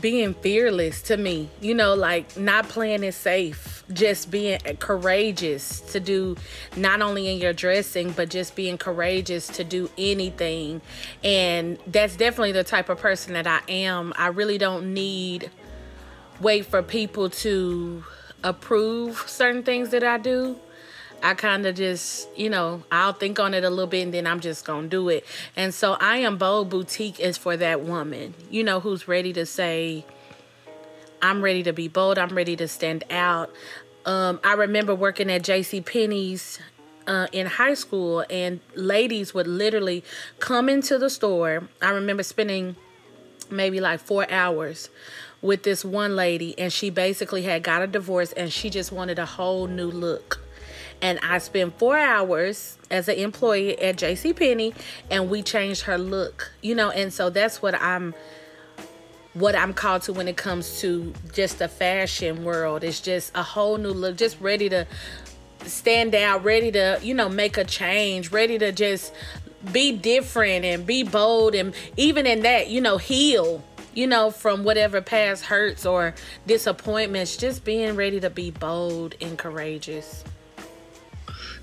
being 0.02 0.34
fearless 0.36 1.02
to 1.04 1.18
me. 1.18 1.50
You 1.62 1.74
know, 1.74 1.96
like 1.96 2.38
not 2.38 2.70
playing 2.70 3.04
it 3.04 3.14
safe, 3.14 3.84
just 3.92 4.30
being 4.30 4.60
courageous 4.80 5.82
to 5.92 6.00
do 6.00 6.36
not 6.76 7.02
only 7.02 7.32
in 7.32 7.40
your 7.40 7.54
dressing, 7.54 8.12
but 8.12 8.30
just 8.30 8.56
being 8.56 8.78
courageous 8.78 9.48
to 9.48 9.64
do 9.64 9.90
anything. 9.98 10.82
And 11.24 11.80
that's 11.88 12.16
definitely 12.16 12.52
the 12.52 12.64
type 12.64 12.90
of 12.90 13.00
person 13.00 13.34
that 13.34 13.48
I 13.48 13.62
am. 13.70 14.14
I 14.16 14.28
really 14.28 14.58
don't 14.58 14.94
need 14.94 15.50
wait 16.40 16.66
for 16.66 16.84
people 16.84 17.30
to 17.32 18.04
approve 18.44 19.24
certain 19.28 19.64
things 19.64 19.90
that 19.90 20.04
I 20.04 20.18
do. 20.18 20.58
I 21.24 21.34
kind 21.34 21.66
of 21.66 21.76
just, 21.76 22.30
you 22.38 22.50
know, 22.50 22.84
I'll 22.92 23.14
think 23.14 23.40
on 23.40 23.54
it 23.54 23.64
a 23.64 23.70
little 23.70 23.88
bit 23.88 24.04
and 24.04 24.14
then 24.14 24.28
I'm 24.28 24.40
just 24.40 24.66
going 24.66 24.84
to 24.84 24.90
do 24.90 25.10
it. 25.10 25.26
And 25.56 25.74
so 25.74 25.94
I 25.94 26.18
Am 26.18 26.38
Bold 26.38 26.70
Boutique 26.70 27.20
is 27.20 27.38
for 27.38 27.58
that 27.58 27.82
woman, 27.82 28.36
you 28.52 28.64
know, 28.64 28.80
who's 28.80 29.08
ready 29.08 29.34
to 29.34 29.46
say, 29.46 30.06
I'm 31.22 31.42
ready 31.42 31.64
to 31.64 31.74
be 31.74 31.88
bold. 31.88 32.20
I'm 32.20 32.36
ready 32.36 32.56
to 32.58 32.68
stand 32.68 33.04
out. 33.10 33.52
Um, 34.06 34.40
I 34.44 34.54
remember 34.54 34.94
working 34.94 35.32
at 35.32 35.44
J.C. 35.44 35.82
Penney's 35.82 36.60
uh, 37.08 37.28
in 37.32 37.48
high 37.48 37.74
school, 37.74 38.24
and 38.30 38.60
ladies 38.76 39.34
would 39.34 39.48
literally 39.48 40.04
come 40.40 40.70
into 40.70 40.98
the 40.98 41.10
store. 41.10 41.68
I 41.82 41.90
remember 41.90 42.24
spending 42.24 42.76
maybe 43.50 43.80
like 43.80 44.00
four 44.00 44.30
hours 44.30 44.90
with 45.42 45.64
this 45.64 45.86
one 45.86 46.16
lady, 46.16 46.58
and 46.58 46.72
she 46.74 46.90
basically 46.90 47.44
had 47.44 47.64
got 47.64 47.82
a 47.82 47.88
divorce 47.88 48.32
and 48.34 48.52
she 48.52 48.70
just 48.70 48.92
wanted 48.92 49.20
a 49.20 49.26
whole 49.26 49.68
new 49.68 49.90
look 49.90 50.42
and 51.02 51.20
I 51.22 51.38
spent 51.38 51.78
four 51.78 51.98
hours 51.98 52.78
as 52.90 53.08
an 53.08 53.16
employee 53.16 53.80
at 53.80 53.98
J.C. 53.98 54.34
Penney, 54.34 54.74
and 55.12 55.30
we 55.30 55.44
changed 55.44 55.84
her 55.84 55.98
look, 55.98 56.52
you 56.62 56.76
know, 56.76 56.90
and 56.90 57.14
so 57.14 57.30
that's 57.30 57.62
what 57.62 57.80
I'm 57.82 58.14
what 59.34 59.56
I'm 59.56 59.72
called 59.72 60.02
to 60.04 60.14
when 60.14 60.28
it 60.28 60.36
comes 60.36 60.80
to 60.80 61.14
just 61.32 61.60
the 61.60 61.68
fashion 61.68 62.44
world. 62.44 62.84
It's 62.84 63.00
just 63.00 63.32
a 63.36 63.44
whole 63.44 63.78
new 63.78 63.92
look, 63.92 64.18
just 64.18 64.42
ready 64.42 64.68
to 64.70 64.88
stand 65.64 66.16
out, 66.16 66.44
ready 66.44 66.72
to, 66.72 67.00
you 67.04 67.14
know, 67.14 67.30
make 67.30 67.56
a 67.58 67.64
change, 67.64 68.32
ready 68.32 68.58
to 68.58 68.72
just 68.72 69.14
be 69.72 69.92
different 69.92 70.66
and 70.66 70.88
be 70.88 71.04
bold 71.04 71.54
and 71.54 71.76
even 71.98 72.26
in 72.26 72.42
that, 72.44 72.70
you 72.70 72.82
know, 72.82 72.98
heal, 72.98 73.64
you 73.98 74.06
know, 74.06 74.30
from 74.30 74.64
whatever 74.64 75.02
past 75.02 75.44
hurts 75.44 75.84
or 75.84 76.14
disappointments, 76.46 77.36
just 77.36 77.66
being 77.66 77.96
ready 77.96 78.20
to 78.20 78.30
be 78.30 78.52
bold 78.52 79.16
and 79.20 79.40
courageous. 79.40 80.24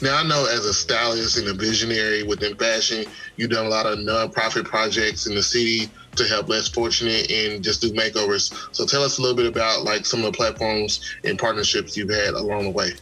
Now, 0.02 0.16
I 0.16 0.24
know 0.24 0.44
as 0.50 0.64
a 0.66 0.74
stylist 0.74 1.38
and 1.38 1.46
a 1.46 1.54
visionary 1.54 2.24
within 2.24 2.56
fashion, 2.56 3.04
you've 3.36 3.50
done 3.50 3.66
a 3.66 3.68
lot 3.68 3.86
of 3.86 4.00
nonprofit 4.00 4.64
projects 4.64 5.28
in 5.28 5.36
the 5.36 5.44
city 5.44 5.88
to 6.16 6.24
help 6.24 6.48
less 6.48 6.66
fortunate 6.66 7.30
and 7.30 7.62
just 7.62 7.80
do 7.80 7.92
makeovers. 7.92 8.52
So 8.74 8.84
tell 8.84 9.04
us 9.04 9.18
a 9.18 9.22
little 9.22 9.36
bit 9.36 9.46
about 9.46 9.84
like 9.84 10.04
some 10.04 10.24
of 10.24 10.32
the 10.32 10.36
platforms 10.36 11.14
and 11.22 11.38
partnerships 11.38 11.96
you've 11.96 12.10
had 12.10 12.34
along 12.34 12.64
the 12.64 12.70
way. 12.70 12.94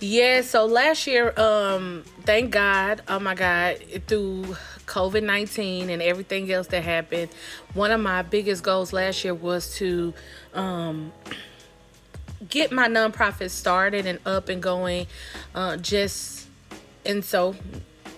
Yeah, 0.00 0.40
so 0.40 0.64
last 0.64 1.06
year, 1.06 1.38
um, 1.38 2.04
thank 2.22 2.50
God, 2.50 3.02
oh 3.06 3.20
my 3.20 3.34
God, 3.34 3.84
through 4.08 4.56
COVID 4.86 5.22
19 5.22 5.90
and 5.90 6.02
everything 6.02 6.50
else 6.50 6.66
that 6.68 6.82
happened, 6.82 7.30
one 7.74 7.90
of 7.90 8.00
my 8.00 8.22
biggest 8.22 8.62
goals 8.62 8.92
last 8.92 9.24
year 9.24 9.34
was 9.34 9.76
to 9.76 10.14
um, 10.54 11.12
get 12.48 12.72
my 12.72 12.88
nonprofit 12.88 13.50
started 13.50 14.06
and 14.06 14.18
up 14.26 14.48
and 14.48 14.62
going. 14.62 15.06
Uh, 15.54 15.76
just 15.76 16.46
and 17.04 17.24
so, 17.24 17.54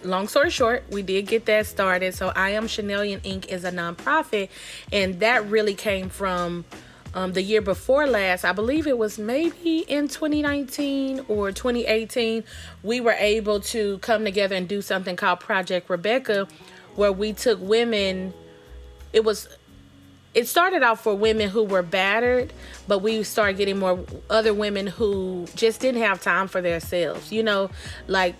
long 0.02 0.28
story 0.28 0.50
short, 0.50 0.84
we 0.90 1.02
did 1.02 1.26
get 1.26 1.46
that 1.46 1.66
started. 1.66 2.14
So 2.14 2.32
I 2.34 2.50
am 2.50 2.66
Chanelian 2.66 3.20
Inc. 3.20 3.46
is 3.46 3.64
a 3.64 3.70
nonprofit, 3.70 4.48
and 4.92 5.20
that 5.20 5.46
really 5.48 5.74
came 5.74 6.08
from. 6.08 6.64
Um, 7.14 7.32
the 7.32 7.42
year 7.42 7.60
before 7.60 8.08
last, 8.08 8.44
I 8.44 8.52
believe 8.52 8.88
it 8.88 8.98
was 8.98 9.18
maybe 9.18 9.78
in 9.78 10.08
2019 10.08 11.26
or 11.28 11.52
2018, 11.52 12.42
we 12.82 13.00
were 13.00 13.12
able 13.12 13.60
to 13.60 13.98
come 13.98 14.24
together 14.24 14.56
and 14.56 14.66
do 14.66 14.82
something 14.82 15.14
called 15.14 15.38
Project 15.38 15.88
Rebecca, 15.88 16.48
where 16.96 17.12
we 17.12 17.32
took 17.32 17.60
women. 17.60 18.34
It 19.12 19.24
was 19.24 19.48
it 20.34 20.48
started 20.48 20.82
out 20.82 20.98
for 20.98 21.14
women 21.14 21.48
who 21.48 21.62
were 21.62 21.82
battered, 21.82 22.52
but 22.88 22.98
we 22.98 23.22
started 23.22 23.56
getting 23.56 23.78
more 23.78 24.04
other 24.28 24.52
women 24.52 24.88
who 24.88 25.46
just 25.54 25.80
didn't 25.80 26.02
have 26.02 26.20
time 26.20 26.48
for 26.48 26.60
themselves. 26.60 27.30
You 27.30 27.44
know, 27.44 27.70
like 28.08 28.34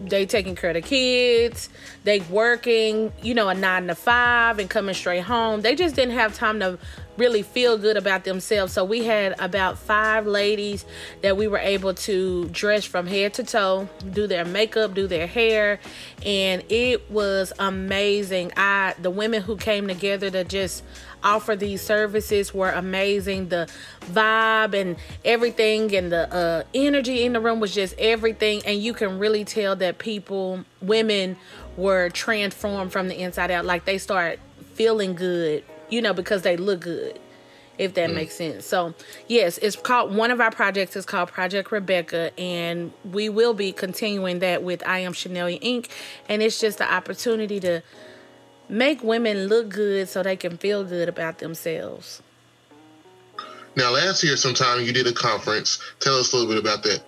they 0.00 0.24
taking 0.24 0.54
care 0.54 0.70
of 0.70 0.74
the 0.74 0.80
kids, 0.80 1.68
they 2.04 2.20
working, 2.20 3.12
you 3.22 3.34
know, 3.34 3.50
a 3.50 3.54
nine 3.54 3.88
to 3.88 3.94
five 3.94 4.58
and 4.58 4.70
coming 4.70 4.94
straight 4.94 5.24
home. 5.24 5.60
They 5.60 5.74
just 5.74 5.94
didn't 5.94 6.14
have 6.14 6.34
time 6.34 6.60
to 6.60 6.78
really 7.18 7.42
feel 7.42 7.76
good 7.76 7.96
about 7.96 8.24
themselves. 8.24 8.72
So 8.72 8.84
we 8.84 9.04
had 9.04 9.34
about 9.38 9.78
five 9.78 10.26
ladies 10.26 10.84
that 11.22 11.36
we 11.36 11.48
were 11.48 11.58
able 11.58 11.94
to 11.94 12.46
dress 12.46 12.84
from 12.84 13.06
head 13.06 13.34
to 13.34 13.44
toe, 13.44 13.88
do 14.10 14.26
their 14.26 14.44
makeup, 14.44 14.94
do 14.94 15.06
their 15.06 15.26
hair, 15.26 15.80
and 16.24 16.62
it 16.68 17.10
was 17.10 17.52
amazing. 17.58 18.52
I 18.56 18.94
the 19.00 19.10
women 19.10 19.42
who 19.42 19.56
came 19.56 19.88
together 19.88 20.30
to 20.30 20.44
just 20.44 20.82
offer 21.22 21.56
these 21.56 21.82
services 21.82 22.54
were 22.54 22.70
amazing. 22.70 23.48
The 23.48 23.68
vibe 24.06 24.74
and 24.74 24.96
everything 25.24 25.94
and 25.94 26.12
the 26.12 26.32
uh, 26.32 26.62
energy 26.74 27.24
in 27.24 27.32
the 27.32 27.40
room 27.40 27.60
was 27.60 27.74
just 27.74 27.94
everything. 27.98 28.62
And 28.64 28.80
you 28.80 28.92
can 28.92 29.18
really 29.18 29.44
tell 29.44 29.76
that 29.76 29.98
people, 29.98 30.64
women, 30.80 31.36
were 31.76 32.10
transformed 32.10 32.92
from 32.92 33.08
the 33.08 33.18
inside 33.18 33.50
out. 33.50 33.64
Like 33.64 33.84
they 33.84 33.98
start 33.98 34.38
feeling 34.74 35.14
good, 35.14 35.64
you 35.90 36.02
know, 36.02 36.12
because 36.12 36.42
they 36.42 36.56
look 36.56 36.80
good 36.80 37.18
if 37.78 37.94
that 37.94 38.10
mm. 38.10 38.14
makes 38.14 38.34
sense. 38.34 38.66
So, 38.66 38.94
yes, 39.28 39.58
it's 39.58 39.76
called 39.76 40.14
one 40.14 40.30
of 40.30 40.40
our 40.40 40.50
projects 40.50 40.96
is 40.96 41.06
called 41.06 41.28
Project 41.30 41.70
Rebecca, 41.72 42.32
and 42.38 42.92
we 43.12 43.28
will 43.28 43.54
be 43.54 43.72
continuing 43.72 44.40
that 44.40 44.62
with 44.62 44.86
I 44.86 44.98
Am 44.98 45.12
Chanel 45.12 45.46
Inc. 45.46 45.88
And 46.28 46.42
it's 46.42 46.60
just 46.60 46.78
the 46.78 46.92
opportunity 46.92 47.60
to 47.60 47.82
make 48.68 49.02
women 49.02 49.46
look 49.46 49.70
good 49.70 50.08
so 50.08 50.22
they 50.22 50.36
can 50.36 50.58
feel 50.58 50.84
good 50.84 51.08
about 51.08 51.38
themselves. 51.38 52.20
Now, 53.76 53.92
last 53.92 54.24
year, 54.24 54.36
sometime 54.36 54.82
you 54.82 54.92
did 54.92 55.06
a 55.06 55.12
conference. 55.12 55.78
Tell 56.00 56.18
us 56.18 56.32
a 56.32 56.36
little 56.36 56.52
bit 56.52 56.60
about 56.60 56.82
that. 56.82 57.00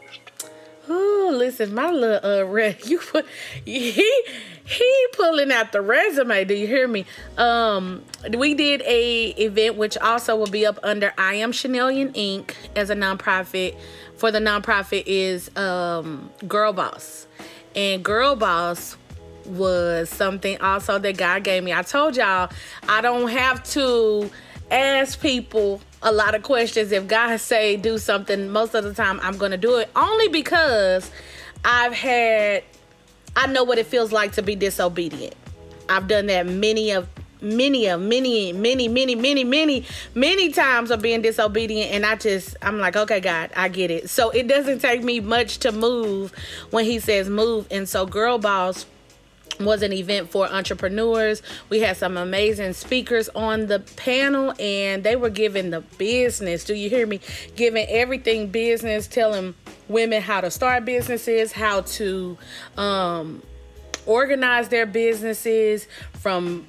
Oh, 0.89 1.33
listen, 1.35 1.75
my 1.75 1.91
little 1.91 2.21
uh, 2.25 2.45
red, 2.45 2.79
you 2.87 2.99
put 2.99 3.27
he 3.65 4.25
he 4.71 5.07
pulling 5.15 5.51
out 5.51 5.73
the 5.73 5.81
resume. 5.81 6.45
Do 6.45 6.55
you 6.55 6.69
hear 6.69 6.87
me? 6.87 7.05
Um, 7.37 8.05
we 8.37 8.55
did 8.55 8.83
a 8.83 9.31
event 9.31 9.77
which 9.77 9.99
also 9.99 10.37
will 10.37 10.47
be 10.47 10.65
up 10.65 10.79
under 10.85 11.13
I 11.19 11.35
Am 11.35 11.51
Chanelian 11.51 12.15
Inc. 12.15 12.55
as 12.77 12.89
a 12.89 12.95
nonprofit. 12.95 13.77
For 14.17 14.31
the 14.31 14.39
nonprofit 14.39 15.05
is 15.07 15.51
um 15.57 16.31
Girl 16.47 16.73
Boss, 16.73 17.27
and 17.75 18.05
Girl 18.05 18.37
Boss 18.37 18.97
was 19.45 20.09
something 20.09 20.61
also 20.61 20.99
that 20.99 21.17
God 21.17 21.43
gave 21.43 21.65
me. 21.65 21.73
I 21.73 21.83
told 21.83 22.17
y'all 22.17 22.51
I 22.89 23.01
don't 23.01 23.29
have 23.29 23.65
to 23.73 24.31
ask 24.71 25.21
people 25.21 25.81
a 26.03 26.13
lot 26.13 26.37
of 26.37 26.43
questions. 26.45 26.93
If 26.93 27.09
God 27.09 27.41
say 27.41 27.77
do 27.77 27.99
something, 27.99 28.51
most 28.51 28.75
of 28.75 28.85
the 28.85 28.95
time 28.95 29.19
I'm 29.23 29.37
gonna 29.37 29.57
do 29.57 29.79
it 29.79 29.91
only 29.97 30.29
because 30.29 31.11
I've 31.65 31.93
had 31.93 32.63
I 33.37 33.47
know 33.47 33.65
what 33.65 33.79
it 33.79 33.87
feels 33.87 34.13
like 34.13 34.33
to 34.33 34.43
be 34.43 34.57
disobedient. 34.57 35.35
I've 35.89 36.09
done 36.09 36.27
that 36.27 36.47
many 36.47 36.91
of 36.91 37.09
many 37.43 37.87
of 37.87 38.01
many 38.01 38.53
many 38.53 38.89
many 38.89 39.15
many 39.15 39.45
many 39.45 39.85
many 40.15 40.53
times 40.53 40.91
of 40.91 41.01
being 41.01 41.23
disobedient 41.23 41.91
and 41.91 42.05
i 42.05 42.15
just 42.15 42.55
i'm 42.61 42.79
like 42.79 42.97
okay 42.97 43.19
god 43.19 43.51
i 43.57 43.67
get 43.67 43.91
it 43.91 44.11
so 44.11 44.29
it 44.31 44.47
doesn't 44.47 44.81
take 44.81 45.03
me 45.03 45.21
much 45.21 45.57
to 45.57 45.73
move 45.73 46.33
when 46.71 46.85
he 46.85 46.99
says 46.99 47.31
move 47.31 47.67
and 47.71 47.89
so 47.89 48.05
girl 48.05 48.39
boss 48.39 48.85
was 49.59 49.83
an 49.83 49.93
event 49.93 50.31
for 50.31 50.47
entrepreneurs. 50.47 51.43
We 51.69 51.81
had 51.81 51.97
some 51.97 52.17
amazing 52.17 52.73
speakers 52.75 53.29
on 53.31 53.67
the 53.67 53.81
panel 53.97 54.55
and 54.59 55.03
they 55.03 55.17
were 55.17 55.31
giving 55.31 55.71
the 55.71 55.81
business. 55.81 56.65
Do 56.65 56.75
you 56.75 56.89
hear 56.89 57.07
me? 57.07 57.21
Giving 57.57 57.87
everything 57.89 58.49
business, 58.49 59.07
telling 59.07 59.55
women 59.89 60.23
how 60.23 60.41
to 60.41 60.51
start 60.51 60.85
businesses, 60.85 61.53
how 61.53 61.83
to 61.83 62.39
um, 62.77 63.43
organize 64.07 64.69
their 64.69 64.87
businesses 64.87 65.87
from 66.15 66.67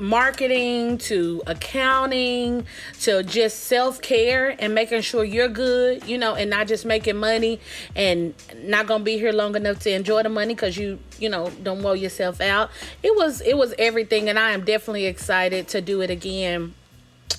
marketing 0.00 0.96
to 0.96 1.42
accounting 1.46 2.66
to 3.00 3.22
just 3.22 3.64
self-care 3.64 4.56
and 4.58 4.74
making 4.74 5.02
sure 5.02 5.22
you're 5.22 5.48
good 5.48 6.02
you 6.08 6.16
know 6.16 6.34
and 6.34 6.48
not 6.48 6.66
just 6.66 6.86
making 6.86 7.16
money 7.16 7.60
and 7.94 8.34
not 8.62 8.86
gonna 8.86 9.04
be 9.04 9.18
here 9.18 9.30
long 9.30 9.54
enough 9.54 9.78
to 9.78 9.90
enjoy 9.90 10.22
the 10.22 10.28
money 10.28 10.54
because 10.54 10.76
you 10.78 10.98
you 11.18 11.28
know 11.28 11.50
don't 11.62 11.82
wear 11.82 11.94
yourself 11.94 12.40
out. 12.40 12.70
It 13.02 13.14
was 13.14 13.42
it 13.42 13.58
was 13.58 13.74
everything 13.78 14.28
and 14.30 14.38
i 14.38 14.52
am 14.52 14.64
definitely 14.64 15.04
excited 15.06 15.68
to 15.68 15.82
do 15.82 16.00
it 16.00 16.10
again 16.10 16.74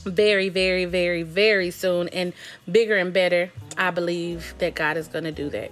very 0.06 0.50
very 0.50 0.86
very 0.86 1.24
very 1.24 1.72
soon 1.72 2.08
and 2.10 2.34
bigger 2.72 2.96
and 2.96 3.12
better. 3.12 3.52
I 3.76 3.90
believe 3.90 4.54
that 4.60 4.76
god 4.76 4.98
is 4.98 5.08
gonna 5.08 5.32
do 5.32 5.50
that 5.50 5.72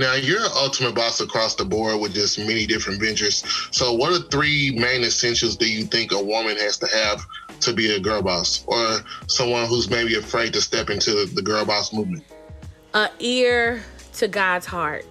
now 0.00 0.14
you're 0.14 0.40
an 0.40 0.50
ultimate 0.56 0.94
boss 0.94 1.20
across 1.20 1.54
the 1.54 1.64
board 1.64 2.00
with 2.00 2.14
just 2.14 2.38
many 2.38 2.66
different 2.66 3.00
ventures. 3.00 3.44
So, 3.70 3.92
what 3.92 4.12
are 4.12 4.24
three 4.30 4.74
main 4.76 5.02
essentials 5.02 5.56
that 5.58 5.68
you 5.68 5.84
think 5.84 6.12
a 6.12 6.20
woman 6.20 6.56
has 6.56 6.78
to 6.78 6.86
have 6.86 7.24
to 7.60 7.72
be 7.74 7.94
a 7.94 8.00
girl 8.00 8.22
boss 8.22 8.64
or 8.66 9.00
someone 9.28 9.66
who's 9.66 9.90
maybe 9.90 10.16
afraid 10.16 10.54
to 10.54 10.60
step 10.62 10.88
into 10.88 11.26
the 11.26 11.42
girl 11.42 11.64
boss 11.66 11.92
movement? 11.92 12.24
A 12.94 13.10
ear 13.20 13.82
to 14.14 14.26
God's 14.26 14.66
heart, 14.66 15.04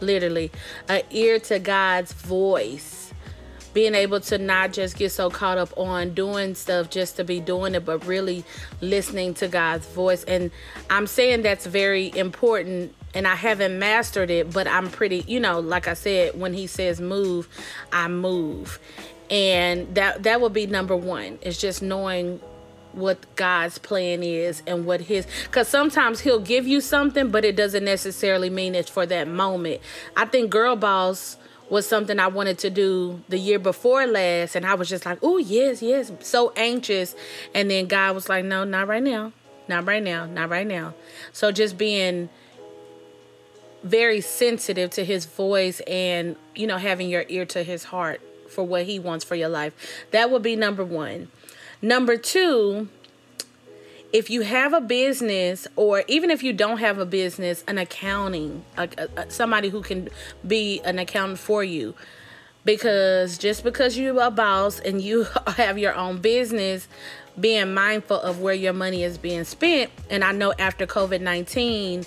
literally, 0.00 0.50
a 0.88 1.02
ear 1.10 1.38
to 1.40 1.58
God's 1.58 2.12
voice 2.12 3.06
being 3.76 3.94
able 3.94 4.18
to 4.18 4.38
not 4.38 4.72
just 4.72 4.96
get 4.96 5.12
so 5.12 5.28
caught 5.28 5.58
up 5.58 5.68
on 5.76 6.14
doing 6.14 6.54
stuff 6.54 6.88
just 6.88 7.16
to 7.16 7.22
be 7.22 7.40
doing 7.40 7.74
it, 7.74 7.84
but 7.84 8.06
really 8.06 8.42
listening 8.80 9.34
to 9.34 9.46
God's 9.48 9.86
voice. 9.88 10.24
And 10.24 10.50
I'm 10.88 11.06
saying 11.06 11.42
that's 11.42 11.66
very 11.66 12.10
important. 12.16 12.94
And 13.16 13.26
I 13.26 13.34
haven't 13.34 13.78
mastered 13.78 14.30
it, 14.30 14.52
but 14.52 14.68
I'm 14.68 14.90
pretty, 14.90 15.24
you 15.26 15.40
know, 15.40 15.58
like 15.58 15.88
I 15.88 15.94
said, 15.94 16.38
when 16.38 16.52
he 16.52 16.66
says 16.66 17.00
move, 17.00 17.48
I 17.90 18.08
move. 18.08 18.78
And 19.30 19.94
that 19.94 20.22
that 20.24 20.40
would 20.40 20.52
be 20.52 20.66
number 20.66 20.94
one. 20.94 21.38
It's 21.40 21.58
just 21.58 21.82
knowing 21.82 22.40
what 22.92 23.18
God's 23.34 23.78
plan 23.78 24.22
is 24.22 24.62
and 24.66 24.86
what 24.86 25.00
his 25.00 25.26
cuz 25.50 25.66
sometimes 25.66 26.20
he'll 26.20 26.40
give 26.40 26.66
you 26.66 26.80
something 26.80 27.30
but 27.30 27.44
it 27.44 27.54
doesn't 27.54 27.84
necessarily 27.84 28.48
mean 28.48 28.74
it's 28.74 28.88
for 28.88 29.06
that 29.06 29.26
moment. 29.28 29.80
I 30.16 30.26
think 30.26 30.50
girl 30.50 30.76
boss 30.76 31.36
was 31.68 31.86
something 31.86 32.18
I 32.18 32.28
wanted 32.28 32.58
to 32.58 32.70
do 32.70 33.22
the 33.28 33.38
year 33.38 33.58
before 33.58 34.06
last. 34.06 34.54
And 34.54 34.64
I 34.64 34.74
was 34.74 34.88
just 34.88 35.06
like, 35.06 35.18
oh, 35.22 35.38
yes, 35.38 35.82
yes, 35.82 36.12
so 36.20 36.52
anxious. 36.56 37.14
And 37.54 37.70
then 37.70 37.86
God 37.86 38.14
was 38.14 38.28
like, 38.28 38.44
no, 38.44 38.64
not 38.64 38.88
right 38.88 39.02
now. 39.02 39.32
Not 39.68 39.84
right 39.84 40.02
now. 40.02 40.26
Not 40.26 40.48
right 40.48 40.66
now. 40.66 40.94
So 41.32 41.50
just 41.50 41.76
being 41.76 42.28
very 43.86 44.20
sensitive 44.20 44.90
to 44.90 45.04
his 45.04 45.26
voice 45.26 45.80
and, 45.80 46.36
you 46.54 46.66
know, 46.66 46.78
having 46.78 47.08
your 47.08 47.24
ear 47.28 47.44
to 47.46 47.62
his 47.62 47.84
heart 47.84 48.20
for 48.48 48.64
what 48.64 48.84
he 48.84 48.98
wants 48.98 49.24
for 49.24 49.34
your 49.34 49.48
life. 49.48 49.72
That 50.10 50.30
would 50.30 50.42
be 50.42 50.56
number 50.56 50.84
one. 50.84 51.28
Number 51.82 52.16
two, 52.16 52.88
if 54.12 54.30
you 54.30 54.42
have 54.42 54.72
a 54.72 54.80
business 54.80 55.66
or 55.76 56.04
even 56.08 56.30
if 56.30 56.42
you 56.42 56.52
don't 56.52 56.78
have 56.78 56.98
a 56.98 57.04
business 57.04 57.64
an 57.66 57.76
accounting 57.76 58.64
a, 58.76 58.88
a, 58.96 59.02
uh, 59.02 59.06
uh, 59.16 59.24
somebody 59.28 59.68
who 59.68 59.82
can 59.82 60.08
be 60.46 60.80
an 60.84 60.98
accountant 60.98 61.38
for 61.38 61.62
you 61.62 61.94
because 62.64 63.36
just 63.36 63.62
because 63.62 63.98
you're 63.98 64.18
a 64.22 64.30
boss 64.30 64.80
and 64.80 65.02
you 65.02 65.26
have 65.48 65.76
your 65.76 65.94
own 65.94 66.18
business 66.18 66.88
being 67.38 67.74
mindful 67.74 68.18
of 68.20 68.40
where 68.40 68.54
your 68.54 68.72
money 68.72 69.02
is 69.02 69.18
being 69.18 69.44
spent 69.44 69.90
and 70.08 70.22
i 70.22 70.32
know 70.32 70.54
after 70.58 70.86
covid-19 70.86 72.06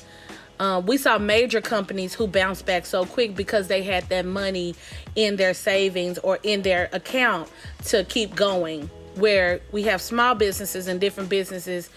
uh, 0.60 0.82
we 0.86 0.98
saw 0.98 1.18
major 1.18 1.62
companies 1.62 2.14
who 2.14 2.28
bounced 2.28 2.66
back 2.66 2.86
so 2.86 3.06
quick 3.06 3.36
because 3.36 3.68
they 3.68 3.82
had 3.82 4.08
that 4.10 4.26
money 4.26 4.76
in 5.16 5.38
their 5.38 5.54
savings 5.54 6.18
or 6.20 6.40
in 6.44 6.62
their 6.62 6.90
account 6.92 7.50
to 7.86 8.04
keep 8.04 8.36
going 8.36 8.90
where 9.16 9.62
we 9.72 9.84
have 9.84 10.02
small 10.02 10.36
businesses 10.36 10.88
and 10.88 11.00
different 11.00 11.30
businesses, 11.30 11.90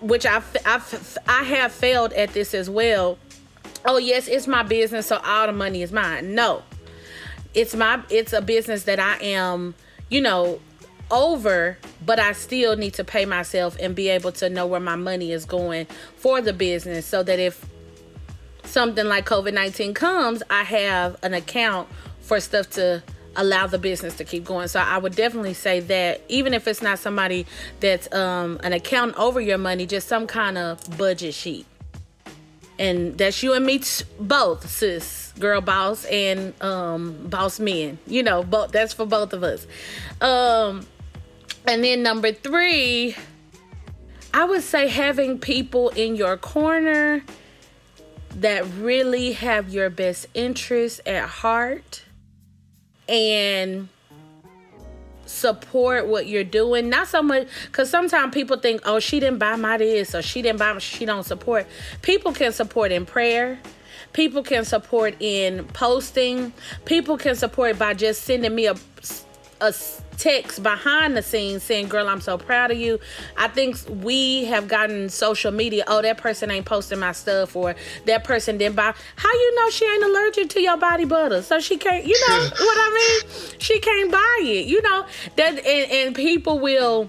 which 0.00 0.26
I've, 0.26 0.56
I've, 0.64 1.18
I 1.26 1.42
have 1.44 1.72
failed 1.72 2.12
at 2.12 2.32
this 2.32 2.54
as 2.54 2.70
well. 2.70 3.18
Oh 3.84 3.98
yes, 3.98 4.28
it's 4.28 4.46
my 4.46 4.62
business, 4.62 5.06
so 5.06 5.20
all 5.24 5.46
the 5.46 5.52
money 5.52 5.82
is 5.82 5.92
mine. 5.92 6.34
No, 6.34 6.62
it's 7.54 7.74
my 7.74 8.02
it's 8.10 8.32
a 8.32 8.42
business 8.42 8.84
that 8.84 8.98
I 8.98 9.16
am, 9.22 9.74
you 10.10 10.20
know, 10.20 10.60
over, 11.10 11.78
but 12.04 12.18
I 12.18 12.32
still 12.32 12.76
need 12.76 12.94
to 12.94 13.04
pay 13.04 13.24
myself 13.24 13.76
and 13.80 13.94
be 13.94 14.08
able 14.08 14.32
to 14.32 14.48
know 14.48 14.66
where 14.66 14.80
my 14.80 14.96
money 14.96 15.32
is 15.32 15.44
going 15.44 15.86
for 16.16 16.40
the 16.40 16.52
business 16.52 17.06
so 17.06 17.22
that 17.22 17.38
if 17.38 17.64
something 18.64 19.06
like 19.06 19.26
COVID 19.26 19.54
19 19.54 19.94
comes, 19.94 20.42
I 20.50 20.62
have 20.64 21.16
an 21.22 21.34
account 21.34 21.88
for 22.20 22.40
stuff 22.40 22.70
to 22.70 23.02
allow 23.36 23.66
the 23.66 23.78
business 23.78 24.16
to 24.16 24.24
keep 24.24 24.44
going. 24.44 24.68
So 24.68 24.80
I 24.80 24.98
would 24.98 25.14
definitely 25.14 25.54
say 25.54 25.80
that 25.80 26.22
even 26.28 26.52
if 26.52 26.66
it's 26.66 26.82
not 26.82 26.98
somebody 26.98 27.46
that's 27.80 28.12
um, 28.12 28.60
an 28.62 28.72
account 28.72 29.16
over 29.16 29.40
your 29.40 29.58
money, 29.58 29.86
just 29.86 30.08
some 30.08 30.26
kind 30.26 30.58
of 30.58 30.98
budget 30.98 31.34
sheet. 31.34 31.66
And 32.78 33.18
that's 33.18 33.42
you 33.42 33.54
and 33.54 33.66
me 33.66 33.80
t- 33.80 34.04
both, 34.20 34.68
sis, 34.68 35.32
girl 35.38 35.60
boss 35.60 36.04
and 36.04 36.60
um, 36.62 37.28
boss 37.28 37.58
men. 37.58 37.98
You 38.06 38.22
know, 38.22 38.42
both 38.42 38.70
that's 38.72 38.92
for 38.92 39.06
both 39.06 39.32
of 39.32 39.42
us. 39.42 39.66
Um, 40.20 40.86
and 41.66 41.84
then 41.84 42.02
number 42.02 42.32
three, 42.32 43.14
I 44.32 44.44
would 44.44 44.62
say 44.62 44.88
having 44.88 45.38
people 45.38 45.88
in 45.90 46.16
your 46.16 46.36
corner 46.36 47.22
that 48.36 48.64
really 48.78 49.32
have 49.32 49.70
your 49.70 49.90
best 49.90 50.26
interest 50.34 51.00
at 51.06 51.28
heart 51.28 52.04
and 53.08 53.88
support 55.26 56.06
what 56.06 56.26
you're 56.26 56.44
doing. 56.44 56.88
Not 56.88 57.08
so 57.08 57.22
much 57.22 57.48
because 57.66 57.90
sometimes 57.90 58.34
people 58.34 58.58
think 58.58 58.82
oh 58.84 58.98
she 58.98 59.20
didn't 59.20 59.38
buy 59.38 59.56
my 59.56 59.76
this 59.76 60.14
or 60.14 60.22
she 60.22 60.42
didn't 60.42 60.58
buy 60.58 60.72
my, 60.72 60.78
she 60.78 61.04
don't 61.04 61.24
support. 61.24 61.66
People 62.02 62.32
can 62.32 62.52
support 62.52 62.92
in 62.92 63.06
prayer. 63.06 63.58
People 64.12 64.42
can 64.42 64.64
support 64.64 65.14
in 65.20 65.64
posting. 65.66 66.52
People 66.84 67.18
can 67.18 67.34
support 67.34 67.78
by 67.78 67.94
just 67.94 68.22
sending 68.22 68.54
me 68.54 68.66
a 68.66 68.74
a 69.60 69.74
text 70.18 70.62
behind 70.62 71.16
the 71.16 71.22
scenes 71.22 71.62
saying, 71.62 71.88
Girl, 71.88 72.08
I'm 72.08 72.20
so 72.20 72.36
proud 72.36 72.70
of 72.70 72.78
you. 72.78 72.98
I 73.36 73.48
think 73.48 73.76
we 73.88 74.44
have 74.46 74.68
gotten 74.68 75.08
social 75.08 75.52
media, 75.52 75.84
oh, 75.86 76.02
that 76.02 76.18
person 76.18 76.50
ain't 76.50 76.66
posting 76.66 76.98
my 76.98 77.12
stuff, 77.12 77.56
or 77.56 77.74
that 78.06 78.24
person 78.24 78.58
didn't 78.58 78.76
buy. 78.76 78.94
How 79.16 79.32
you 79.32 79.54
know 79.56 79.70
she 79.70 79.84
ain't 79.86 80.04
allergic 80.04 80.48
to 80.50 80.60
your 80.60 80.76
body 80.76 81.04
butter? 81.04 81.42
So 81.42 81.60
she 81.60 81.76
can't, 81.76 82.04
you 82.04 82.18
know 82.28 82.48
what 82.50 82.78
I 82.78 83.20
mean? 83.24 83.52
She 83.58 83.78
can't 83.78 84.12
buy 84.12 84.40
it, 84.42 84.66
you 84.66 84.82
know? 84.82 85.06
That 85.36 85.58
and, 85.64 85.90
and 85.90 86.14
people 86.14 86.58
will 86.58 87.08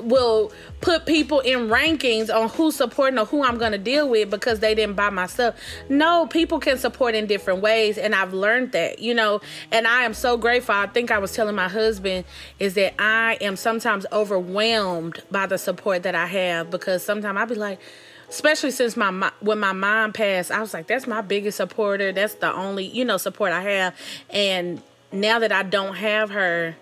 will 0.00 0.52
put 0.80 1.06
people 1.06 1.40
in 1.40 1.68
rankings 1.68 2.34
on 2.34 2.48
who's 2.50 2.76
supporting 2.76 3.18
or 3.18 3.24
who 3.24 3.44
I'm 3.44 3.58
going 3.58 3.72
to 3.72 3.78
deal 3.78 4.08
with 4.08 4.30
because 4.30 4.60
they 4.60 4.74
didn't 4.74 4.96
buy 4.96 5.10
my 5.10 5.26
stuff. 5.26 5.56
No, 5.88 6.26
people 6.26 6.58
can 6.60 6.78
support 6.78 7.14
in 7.14 7.26
different 7.26 7.60
ways. 7.60 7.98
And 7.98 8.14
I've 8.14 8.32
learned 8.32 8.72
that, 8.72 8.98
you 9.00 9.14
know, 9.14 9.40
and 9.70 9.86
I 9.86 10.02
am 10.02 10.14
so 10.14 10.36
grateful. 10.36 10.74
I 10.74 10.86
think 10.86 11.10
I 11.10 11.18
was 11.18 11.32
telling 11.32 11.54
my 11.54 11.68
husband 11.68 12.24
is 12.58 12.74
that 12.74 12.94
I 13.00 13.38
am 13.40 13.56
sometimes 13.56 14.06
overwhelmed 14.12 15.22
by 15.30 15.46
the 15.46 15.58
support 15.58 16.02
that 16.04 16.14
I 16.14 16.26
have 16.26 16.70
because 16.70 17.04
sometimes 17.04 17.36
I'll 17.38 17.46
be 17.46 17.54
like, 17.54 17.80
especially 18.28 18.70
since 18.70 18.96
my 18.96 19.30
when 19.40 19.58
my 19.58 19.72
mom 19.72 20.12
passed, 20.12 20.50
I 20.50 20.60
was 20.60 20.72
like, 20.72 20.86
that's 20.86 21.06
my 21.06 21.20
biggest 21.20 21.56
supporter. 21.56 22.12
That's 22.12 22.34
the 22.34 22.52
only, 22.52 22.86
you 22.86 23.04
know, 23.04 23.16
support 23.16 23.52
I 23.52 23.62
have. 23.62 23.96
And 24.30 24.80
now 25.12 25.40
that 25.40 25.52
I 25.52 25.64
don't 25.64 25.96
have 25.96 26.30
her, 26.30 26.76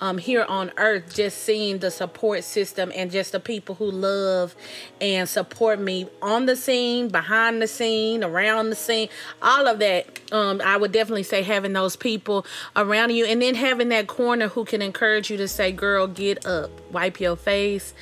um, 0.00 0.18
here 0.18 0.44
on 0.44 0.72
earth, 0.76 1.14
just 1.14 1.38
seeing 1.38 1.78
the 1.78 1.90
support 1.90 2.44
system 2.44 2.90
and 2.94 3.10
just 3.10 3.32
the 3.32 3.40
people 3.40 3.74
who 3.74 3.90
love 3.90 4.54
and 5.00 5.28
support 5.28 5.78
me 5.78 6.08
on 6.22 6.46
the 6.46 6.56
scene, 6.56 7.08
behind 7.08 7.60
the 7.60 7.66
scene, 7.66 8.24
around 8.24 8.70
the 8.70 8.76
scene, 8.76 9.08
all 9.42 9.66
of 9.66 9.78
that. 9.80 10.20
Um, 10.32 10.60
I 10.64 10.76
would 10.76 10.92
definitely 10.92 11.24
say 11.24 11.42
having 11.42 11.72
those 11.72 11.96
people 11.96 12.46
around 12.76 13.10
you 13.10 13.26
and 13.26 13.42
then 13.42 13.54
having 13.54 13.88
that 13.90 14.06
corner 14.06 14.48
who 14.48 14.64
can 14.64 14.82
encourage 14.82 15.30
you 15.30 15.36
to 15.36 15.48
say, 15.48 15.72
girl, 15.72 16.06
get 16.06 16.46
up, 16.46 16.70
wipe 16.90 17.20
your 17.20 17.36
face. 17.36 17.94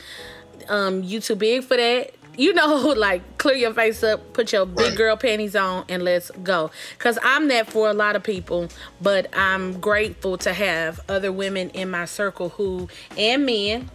Um, 0.69 1.03
you 1.03 1.21
too 1.21 1.37
big 1.37 1.65
for 1.65 1.77
that 1.77 2.18
you 2.39 2.55
know, 2.55 2.75
like 2.97 3.37
clear 3.37 3.57
your 3.57 3.75
face 3.75 4.03
up, 4.03 4.33
put 4.33 4.53
your 4.53 4.65
big 4.65 4.79
right. 4.79 4.97
girl 4.97 5.17
panties 5.17 5.55
on, 5.55 5.85
and 5.91 6.03
let's 6.03 6.31
go. 6.43 6.71
Because 6.97 7.19
I'm 7.23 7.49
that 7.49 7.71
for 7.71 7.91
a 7.91 7.93
lot 7.93 8.17
of 8.17 8.23
people, 8.23 8.69
but 9.03 9.29
I'm 9.37 9.79
grateful 9.79 10.39
to 10.39 10.55
have 10.55 11.01
other 11.09 11.31
women 11.31 11.69
in 11.71 11.91
my 11.91 12.07
circle 12.07 12.51
who, 12.51 12.89
and 13.17 13.45
men, 13.45 13.91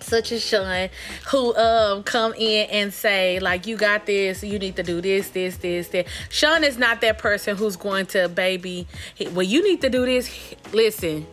such 0.00 0.32
as 0.32 0.44
Shon, 0.44 0.90
who 1.30 1.54
um 1.56 2.02
come 2.02 2.34
in 2.34 2.68
and 2.70 2.92
say 2.92 3.38
like 3.38 3.66
you 3.66 3.76
got 3.76 4.06
this, 4.06 4.42
you 4.42 4.58
need 4.58 4.76
to 4.76 4.82
do 4.82 5.00
this, 5.00 5.30
this, 5.30 5.56
this, 5.56 5.88
this. 5.88 6.10
Shon 6.28 6.64
is 6.64 6.76
not 6.76 7.00
that 7.00 7.18
person 7.18 7.56
who's 7.56 7.76
going 7.76 8.06
to 8.06 8.28
baby. 8.28 8.86
Well, 9.30 9.44
you 9.44 9.62
need 9.62 9.80
to 9.82 9.88
do 9.88 10.04
this. 10.04 10.54
Listen, 10.72 11.26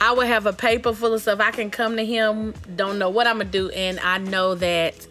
I 0.00 0.12
would 0.12 0.26
have 0.26 0.46
a 0.46 0.52
paper 0.52 0.92
full 0.92 1.14
of 1.14 1.22
stuff. 1.22 1.40
I 1.40 1.52
can 1.52 1.70
come 1.70 1.96
to 1.96 2.04
him, 2.04 2.54
don't 2.74 2.98
know 2.98 3.10
what 3.10 3.26
I'm 3.26 3.38
gonna 3.38 3.50
do, 3.50 3.70
and 3.70 3.98
I 4.00 4.18
know 4.18 4.56
that 4.56 5.06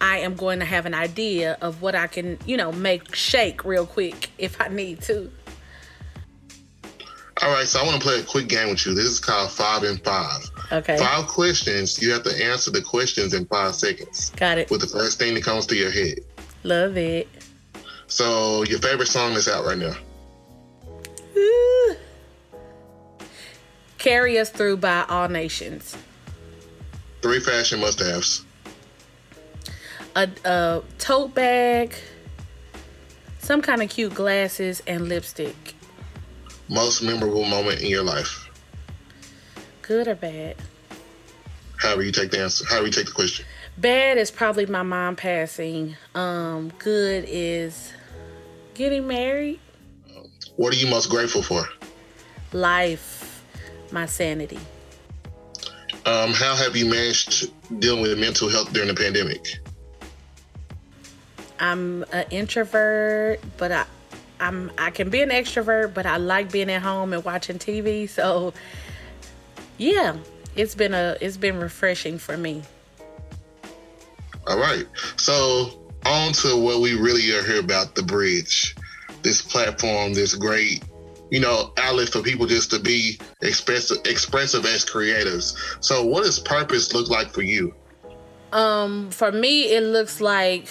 I 0.00 0.18
am 0.18 0.34
going 0.34 0.60
to 0.60 0.64
have 0.64 0.86
an 0.86 0.94
idea 0.94 1.58
of 1.60 1.82
what 1.82 1.94
I 1.94 2.06
can, 2.06 2.38
you 2.46 2.56
know, 2.56 2.72
make 2.72 3.14
shake 3.14 3.64
real 3.64 3.86
quick 3.86 4.30
if 4.38 4.60
I 4.60 4.68
need 4.68 5.00
to. 5.02 5.30
All 7.40 7.52
right, 7.52 7.66
so 7.66 7.80
I 7.80 7.84
want 7.84 7.96
to 7.96 8.02
play 8.02 8.18
a 8.18 8.24
quick 8.24 8.48
game 8.48 8.68
with 8.68 8.84
you. 8.84 8.94
This 8.94 9.04
is 9.04 9.20
called 9.20 9.50
five 9.50 9.84
and 9.84 10.02
five. 10.02 10.50
Okay. 10.72 10.96
Five 10.98 11.28
questions. 11.28 12.02
You 12.02 12.12
have 12.12 12.24
to 12.24 12.44
answer 12.44 12.70
the 12.70 12.82
questions 12.82 13.32
in 13.32 13.46
five 13.46 13.74
seconds. 13.74 14.30
Got 14.30 14.58
it. 14.58 14.70
With 14.70 14.80
the 14.80 14.88
first 14.88 15.18
thing 15.18 15.34
that 15.34 15.44
comes 15.44 15.66
to 15.66 15.76
your 15.76 15.90
head. 15.90 16.18
Love 16.64 16.96
it. 16.96 17.28
So, 18.08 18.64
your 18.64 18.80
favorite 18.80 19.06
song 19.06 19.34
that's 19.34 19.48
out 19.48 19.64
right 19.64 19.78
now? 19.78 19.94
Carry 23.98 24.38
Us 24.38 24.50
Through 24.50 24.78
by 24.78 25.04
All 25.08 25.28
Nations. 25.28 25.96
Three 27.22 27.40
fashion 27.40 27.80
must 27.80 28.00
haves 28.00 28.44
a, 30.16 30.28
a 30.44 30.82
tote 30.98 31.34
bag, 31.34 31.94
some 33.38 33.62
kind 33.62 33.82
of 33.82 33.90
cute 33.90 34.14
glasses, 34.14 34.82
and 34.86 35.08
lipstick. 35.08 35.74
Most 36.68 37.02
memorable 37.02 37.44
moment 37.44 37.80
in 37.80 37.88
your 37.88 38.02
life? 38.02 38.48
Good 39.82 40.08
or 40.08 40.14
bad? 40.14 40.56
However 41.78 42.02
you 42.02 42.12
take 42.12 42.30
the 42.30 42.40
answer, 42.40 42.66
however 42.66 42.86
you 42.86 42.92
take 42.92 43.06
the 43.06 43.12
question. 43.12 43.46
Bad 43.78 44.18
is 44.18 44.30
probably 44.30 44.66
my 44.66 44.82
mom 44.82 45.16
passing. 45.16 45.96
Um, 46.14 46.72
good 46.78 47.24
is 47.28 47.92
getting 48.74 49.06
married. 49.06 49.60
What 50.56 50.74
are 50.74 50.76
you 50.76 50.88
most 50.88 51.08
grateful 51.08 51.42
for? 51.42 51.68
Life, 52.52 53.44
my 53.92 54.06
sanity. 54.06 54.58
Um, 56.04 56.32
how 56.32 56.56
have 56.56 56.74
you 56.74 56.86
managed 56.86 57.52
dealing 57.80 58.02
with 58.02 58.18
mental 58.18 58.48
health 58.48 58.72
during 58.72 58.88
the 58.88 58.94
pandemic? 58.94 59.60
I'm 61.60 62.04
an 62.12 62.26
introvert, 62.30 63.40
but 63.56 63.72
I, 63.72 63.84
I'm 64.40 64.70
I 64.78 64.90
can 64.90 65.10
be 65.10 65.22
an 65.22 65.30
extrovert, 65.30 65.94
but 65.94 66.06
I 66.06 66.16
like 66.16 66.50
being 66.52 66.70
at 66.70 66.82
home 66.82 67.12
and 67.12 67.24
watching 67.24 67.58
TV. 67.58 68.08
So, 68.18 68.52
yeah, 69.76 70.16
it's 70.56 70.74
been 70.74 70.94
a 70.94 71.16
it's 71.20 71.36
been 71.36 71.58
refreshing 71.60 72.18
for 72.18 72.36
me. 72.36 72.62
All 74.46 74.58
right, 74.58 74.86
so 75.16 75.84
on 76.06 76.32
to 76.32 76.56
what 76.56 76.80
we 76.80 76.94
really 76.94 77.30
are 77.32 77.42
here 77.42 77.60
about 77.60 77.94
the 77.94 78.02
bridge, 78.02 78.74
this 79.22 79.42
platform, 79.42 80.14
this 80.14 80.34
great 80.34 80.82
you 81.30 81.40
know, 81.40 81.72
outlet 81.76 82.08
for 82.08 82.22
people 82.22 82.46
just 82.46 82.70
to 82.70 82.78
be 82.78 83.18
expressive, 83.42 83.98
expressive 84.06 84.64
as 84.64 84.84
creators. 84.84 85.56
So, 85.80 86.04
what 86.04 86.24
does 86.24 86.38
purpose 86.38 86.94
look 86.94 87.08
like 87.08 87.32
for 87.32 87.42
you? 87.42 87.74
Um, 88.52 89.10
for 89.10 89.30
me, 89.30 89.74
it 89.74 89.82
looks 89.82 90.20
like 90.20 90.68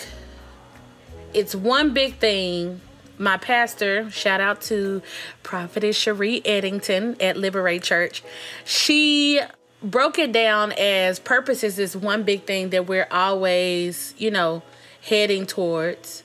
it's 1.38 1.56
one 1.56 1.94
big 1.94 2.16
thing. 2.16 2.82
My 3.20 3.38
pastor, 3.38 4.10
shout 4.12 4.42
out 4.42 4.62
to 4.64 5.02
Prophetess 5.44 5.96
Cherie 5.96 6.46
Eddington 6.46 7.16
at 7.20 7.38
Liberate 7.38 7.84
Church. 7.84 8.24
She 8.64 9.42
broke 9.82 10.20
it 10.20 10.32
down 10.32 10.72
as 10.74 11.20
purpose 11.20 11.64
is 11.64 11.76
this 11.76 11.96
one 11.96 12.24
big 12.24 12.46
thing 12.46 12.72
that 12.72 12.88
we're 12.88 13.08
always, 13.12 14.14
you 14.18 14.32
know, 14.32 14.62
heading 15.02 15.46
towards 15.46 16.24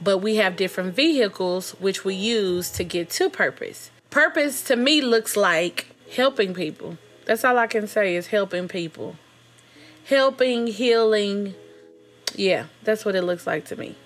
but 0.00 0.18
we 0.18 0.36
have 0.36 0.56
different 0.56 0.94
vehicles 0.94 1.72
which 1.72 2.04
we 2.04 2.14
use 2.14 2.70
to 2.70 2.84
get 2.84 3.10
to 3.10 3.28
purpose. 3.28 3.90
Purpose 4.08 4.62
to 4.64 4.76
me 4.76 5.00
looks 5.00 5.36
like 5.36 5.88
helping 6.12 6.54
people. 6.54 6.96
That's 7.26 7.44
all 7.44 7.58
I 7.58 7.66
can 7.66 7.86
say 7.86 8.16
is 8.16 8.28
helping 8.28 8.66
people. 8.66 9.16
Helping, 10.06 10.66
healing. 10.66 11.54
Yeah, 12.34 12.66
that's 12.82 13.04
what 13.04 13.14
it 13.14 13.22
looks 13.22 13.46
like 13.46 13.66
to 13.66 13.76
me. 13.76 13.96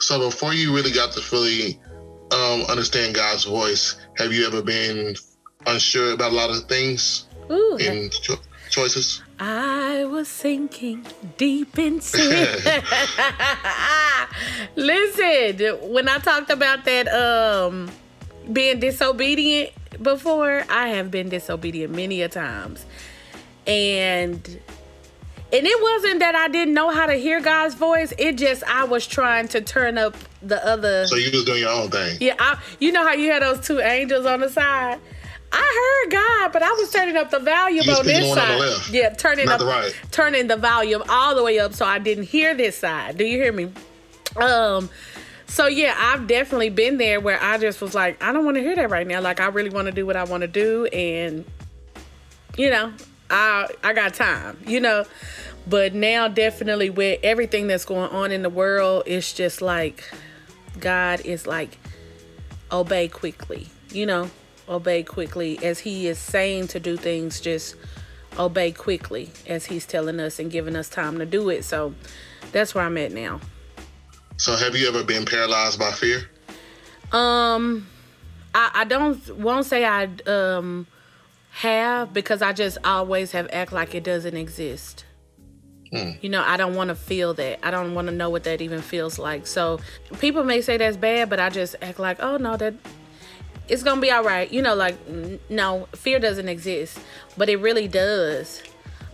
So 0.00 0.18
before 0.18 0.52
you 0.52 0.74
really 0.74 0.90
got 0.90 1.12
to 1.12 1.20
fully 1.20 1.80
um, 2.30 2.62
understand 2.62 3.14
God's 3.14 3.44
voice, 3.44 3.96
have 4.16 4.32
you 4.32 4.46
ever 4.46 4.62
been 4.62 5.14
unsure 5.66 6.12
about 6.12 6.32
a 6.32 6.34
lot 6.34 6.50
of 6.50 6.64
things 6.64 7.26
Ooh, 7.50 7.76
in 7.76 8.10
cho- 8.10 8.40
choices? 8.70 9.22
I 9.38 10.04
was 10.04 10.28
sinking 10.28 11.06
deep 11.36 11.78
in 11.78 12.00
sin. 12.00 12.48
Listen, 14.76 15.92
when 15.92 16.08
I 16.08 16.18
talked 16.18 16.50
about 16.50 16.84
that 16.84 17.08
um 17.08 17.90
being 18.52 18.78
disobedient 18.80 19.70
before, 20.02 20.64
I 20.68 20.88
have 20.88 21.10
been 21.10 21.28
disobedient 21.28 21.94
many 21.94 22.22
a 22.22 22.28
times. 22.28 22.84
And 23.66 24.60
and 25.52 25.66
it 25.66 25.82
wasn't 25.82 26.20
that 26.20 26.34
I 26.34 26.48
didn't 26.48 26.74
know 26.74 26.90
how 26.90 27.06
to 27.06 27.14
hear 27.14 27.40
God's 27.40 27.74
voice. 27.74 28.12
It 28.18 28.36
just 28.36 28.64
I 28.64 28.84
was 28.84 29.06
trying 29.06 29.48
to 29.48 29.60
turn 29.60 29.98
up 29.98 30.16
the 30.42 30.64
other. 30.66 31.06
So 31.06 31.16
you 31.16 31.30
was 31.32 31.44
doing 31.44 31.60
your 31.60 31.70
own 31.70 31.90
thing. 31.90 32.18
Yeah, 32.20 32.34
I, 32.38 32.60
you 32.80 32.92
know 32.92 33.04
how 33.04 33.12
you 33.12 33.30
had 33.30 33.42
those 33.42 33.64
two 33.64 33.80
angels 33.80 34.26
on 34.26 34.40
the 34.40 34.48
side. 34.48 34.98
I 35.56 36.02
heard 36.02 36.12
God, 36.12 36.52
but 36.52 36.62
I 36.64 36.72
was 36.72 36.90
turning 36.90 37.16
up 37.16 37.30
the 37.30 37.38
volume 37.38 37.88
on 37.88 38.04
this 38.04 38.28
on 38.28 38.36
side. 38.36 38.58
left, 38.58 38.90
yeah, 38.90 39.10
turning 39.10 39.46
not 39.46 39.54
up, 39.54 39.60
the 39.60 39.66
right. 39.66 39.96
turning 40.10 40.48
the 40.48 40.56
volume 40.56 41.02
all 41.08 41.36
the 41.36 41.44
way 41.44 41.60
up, 41.60 41.74
so 41.74 41.86
I 41.86 42.00
didn't 42.00 42.24
hear 42.24 42.54
this 42.54 42.76
side. 42.76 43.16
Do 43.16 43.24
you 43.24 43.38
hear 43.38 43.52
me? 43.52 43.70
Um. 44.36 44.90
So 45.46 45.68
yeah, 45.68 45.94
I've 45.96 46.26
definitely 46.26 46.70
been 46.70 46.98
there 46.98 47.20
where 47.20 47.40
I 47.40 47.58
just 47.58 47.80
was 47.80 47.94
like, 47.94 48.20
I 48.20 48.32
don't 48.32 48.44
want 48.44 48.56
to 48.56 48.62
hear 48.62 48.74
that 48.74 48.90
right 48.90 49.06
now. 49.06 49.20
Like 49.20 49.38
I 49.38 49.46
really 49.46 49.70
want 49.70 49.86
to 49.86 49.92
do 49.92 50.04
what 50.04 50.16
I 50.16 50.24
want 50.24 50.40
to 50.40 50.48
do, 50.48 50.86
and 50.86 51.44
you 52.56 52.70
know, 52.70 52.92
I 53.34 53.68
I 53.82 53.92
got 53.92 54.14
time. 54.14 54.58
You 54.66 54.80
know, 54.80 55.04
but 55.66 55.94
now 55.94 56.28
definitely 56.28 56.90
with 56.90 57.20
everything 57.22 57.66
that's 57.66 57.84
going 57.84 58.10
on 58.10 58.32
in 58.32 58.42
the 58.42 58.50
world, 58.50 59.04
it's 59.06 59.32
just 59.32 59.60
like 59.60 60.04
God 60.78 61.20
is 61.20 61.46
like 61.46 61.78
obey 62.70 63.08
quickly. 63.08 63.68
You 63.90 64.06
know, 64.06 64.30
obey 64.68 65.02
quickly 65.02 65.62
as 65.62 65.80
he 65.80 66.06
is 66.06 66.18
saying 66.18 66.68
to 66.68 66.80
do 66.80 66.96
things 66.96 67.40
just 67.40 67.76
obey 68.38 68.72
quickly 68.72 69.30
as 69.46 69.66
he's 69.66 69.86
telling 69.86 70.18
us 70.18 70.38
and 70.38 70.50
giving 70.50 70.74
us 70.74 70.88
time 70.88 71.18
to 71.18 71.26
do 71.26 71.48
it 71.50 71.64
so 71.64 71.94
that's 72.50 72.74
where 72.74 72.84
i'm 72.84 72.96
at 72.96 73.12
now 73.12 73.40
so 74.36 74.56
have 74.56 74.74
you 74.74 74.88
ever 74.88 75.04
been 75.04 75.24
paralyzed 75.24 75.78
by 75.78 75.92
fear 75.92 76.18
um 77.12 77.86
i, 78.54 78.70
I 78.74 78.84
don't 78.84 79.38
won't 79.38 79.66
say 79.66 79.84
i 79.84 80.08
um 80.26 80.86
have 81.54 82.12
because 82.12 82.42
i 82.42 82.52
just 82.52 82.78
always 82.84 83.32
have 83.32 83.48
act 83.52 83.72
like 83.72 83.94
it 83.94 84.04
doesn't 84.04 84.36
exist 84.36 85.04
hmm. 85.90 86.10
you 86.20 86.28
know 86.28 86.42
i 86.42 86.56
don't 86.56 86.74
want 86.74 86.88
to 86.88 86.94
feel 86.94 87.32
that 87.34 87.58
i 87.62 87.70
don't 87.70 87.94
want 87.94 88.08
to 88.08 88.14
know 88.14 88.28
what 88.28 88.44
that 88.44 88.60
even 88.60 88.82
feels 88.82 89.18
like 89.18 89.46
so 89.46 89.78
people 90.18 90.44
may 90.44 90.60
say 90.60 90.76
that's 90.76 90.96
bad 90.96 91.30
but 91.30 91.38
i 91.38 91.48
just 91.48 91.76
act 91.80 91.98
like 91.98 92.22
oh 92.22 92.36
no 92.36 92.56
that 92.56 92.74
it's 93.68 93.82
gonna 93.82 94.00
be 94.00 94.10
all 94.10 94.24
right. 94.24 94.50
You 94.50 94.62
know, 94.62 94.74
like 94.74 94.96
no, 95.48 95.88
fear 95.92 96.18
doesn't 96.18 96.48
exist, 96.48 96.98
but 97.36 97.48
it 97.48 97.56
really 97.56 97.88
does. 97.88 98.62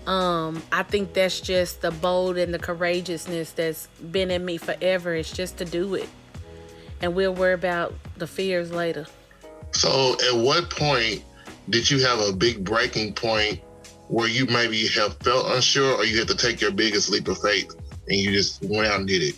Um, 0.07 0.63
I 0.73 0.83
think 0.83 1.13
that's 1.13 1.41
just 1.41 1.83
the 1.83 1.91
bold 1.91 2.37
and 2.37 2.53
the 2.53 2.59
courageousness 2.59 3.53
that's 3.53 3.87
been 4.11 4.31
in 4.31 4.45
me 4.45 4.57
forever. 4.57 5.15
It's 5.15 5.31
just 5.31 5.59
to 5.59 5.65
do 5.65 5.95
it, 5.95 6.09
and 7.01 7.15
we'll 7.15 7.35
worry 7.35 7.55
about 7.55 7.95
the 8.17 8.27
fears 8.27 8.73
later. 8.73 9.07
So, 9.73 10.17
at 10.29 10.37
what 10.37 10.71
point 10.71 11.23
did 11.71 11.91
you 11.91 12.05
have 12.05 12.19
a 12.21 12.33
big 12.33 12.65
breaking 12.65 13.15
point 13.15 13.61
where 14.09 14.29
you 14.29 14.45
maybe 14.47 14.89
have 14.89 15.17
felt 15.19 15.47
unsure, 15.55 15.95
or 15.95 16.05
you 16.05 16.19
had 16.19 16.29
to 16.29 16.37
take 16.37 16.61
your 16.61 16.73
biggest 16.73 17.11
leap 17.11 17.29
of 17.29 17.39
faith 17.39 17.75
and 18.09 18.19
you 18.19 18.33
just 18.33 18.63
went 18.65 18.89
out 18.89 18.99
and 18.99 19.09
did 19.09 19.23
it? 19.23 19.37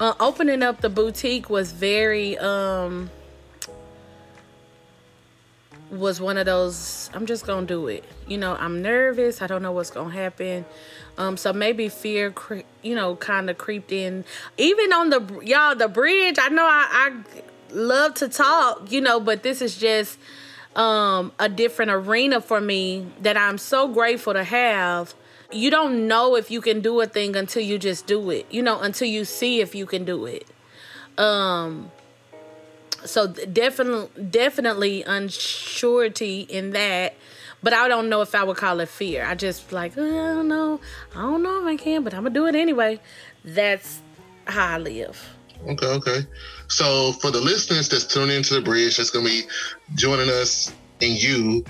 Uh, 0.00 0.14
opening 0.18 0.62
up 0.62 0.80
the 0.80 0.88
boutique 0.88 1.48
was 1.48 1.72
very 1.72 2.36
um 2.38 3.10
was 5.90 6.20
one 6.20 6.38
of 6.38 6.46
those 6.46 7.10
i'm 7.14 7.26
just 7.26 7.46
gonna 7.46 7.66
do 7.66 7.86
it. 7.88 8.04
You 8.26 8.38
know 8.38 8.56
i'm 8.58 8.82
nervous. 8.82 9.42
I 9.42 9.46
don't 9.46 9.62
know 9.62 9.72
what's 9.72 9.90
gonna 9.90 10.14
happen. 10.14 10.64
Um 11.18 11.36
so 11.36 11.52
maybe 11.52 11.88
fear 11.88 12.30
cre- 12.30 12.62
you 12.82 12.94
know 12.94 13.14
kind 13.16 13.50
of 13.50 13.58
creeped 13.58 13.92
in. 13.92 14.24
Even 14.56 14.92
on 14.92 15.10
the 15.10 15.40
y'all 15.44 15.76
the 15.76 15.88
bridge 15.88 16.36
i 16.40 16.48
know 16.48 16.64
I, 16.64 16.86
I 16.90 17.72
love 17.72 18.14
to 18.14 18.28
talk 18.28 18.90
you 18.90 19.00
know 19.00 19.20
but 19.20 19.44
this 19.44 19.62
is 19.62 19.76
just 19.76 20.18
um 20.76 21.32
a 21.38 21.48
different 21.48 21.90
arena 21.90 22.40
for 22.40 22.60
me 22.60 23.06
that 23.20 23.36
i'm 23.36 23.58
so 23.58 23.88
grateful 23.88 24.32
to 24.32 24.44
have. 24.44 25.14
You 25.52 25.68
don't 25.68 26.06
know 26.06 26.36
if 26.36 26.48
you 26.48 26.60
can 26.60 26.80
do 26.80 27.00
a 27.00 27.06
thing 27.06 27.34
until 27.34 27.62
you 27.62 27.76
just 27.76 28.06
do 28.06 28.30
it 28.30 28.46
you 28.50 28.62
know 28.62 28.80
until 28.80 29.08
you 29.08 29.24
see 29.24 29.60
if 29.60 29.74
you 29.74 29.84
can 29.84 30.04
do 30.04 30.26
it. 30.26 30.46
Um 31.18 31.90
so 33.04 33.26
definitely 33.26 34.08
definitely 34.24 35.02
unsurety 35.04 36.48
in 36.48 36.70
that 36.70 37.14
but 37.62 37.72
i 37.72 37.88
don't 37.88 38.08
know 38.08 38.20
if 38.20 38.34
i 38.34 38.44
would 38.44 38.56
call 38.56 38.78
it 38.78 38.88
fear. 38.88 39.24
I 39.24 39.34
just 39.34 39.72
like 39.72 39.94
oh, 39.96 40.02
i 40.04 40.34
don't 40.34 40.48
know. 40.48 40.80
I 41.16 41.22
don't 41.22 41.42
know 41.42 41.60
if 41.62 41.66
i 41.66 41.76
can 41.76 42.04
but 42.04 42.14
i'm 42.14 42.22
gonna 42.22 42.34
do 42.34 42.46
it 42.46 42.54
anyway. 42.54 43.00
That's 43.44 44.02
how 44.46 44.74
i 44.74 44.78
live 44.78 45.39
okay 45.68 45.86
okay. 45.86 46.20
So 46.68 47.12
for 47.12 47.30
the 47.30 47.40
listeners 47.40 47.88
that's 47.88 48.06
tuning 48.06 48.36
into 48.36 48.54
the 48.54 48.60
bridge 48.60 48.96
that's 48.96 49.10
gonna 49.10 49.26
be 49.26 49.42
joining 49.94 50.30
us 50.30 50.72
and 51.00 51.12
you 51.12 51.64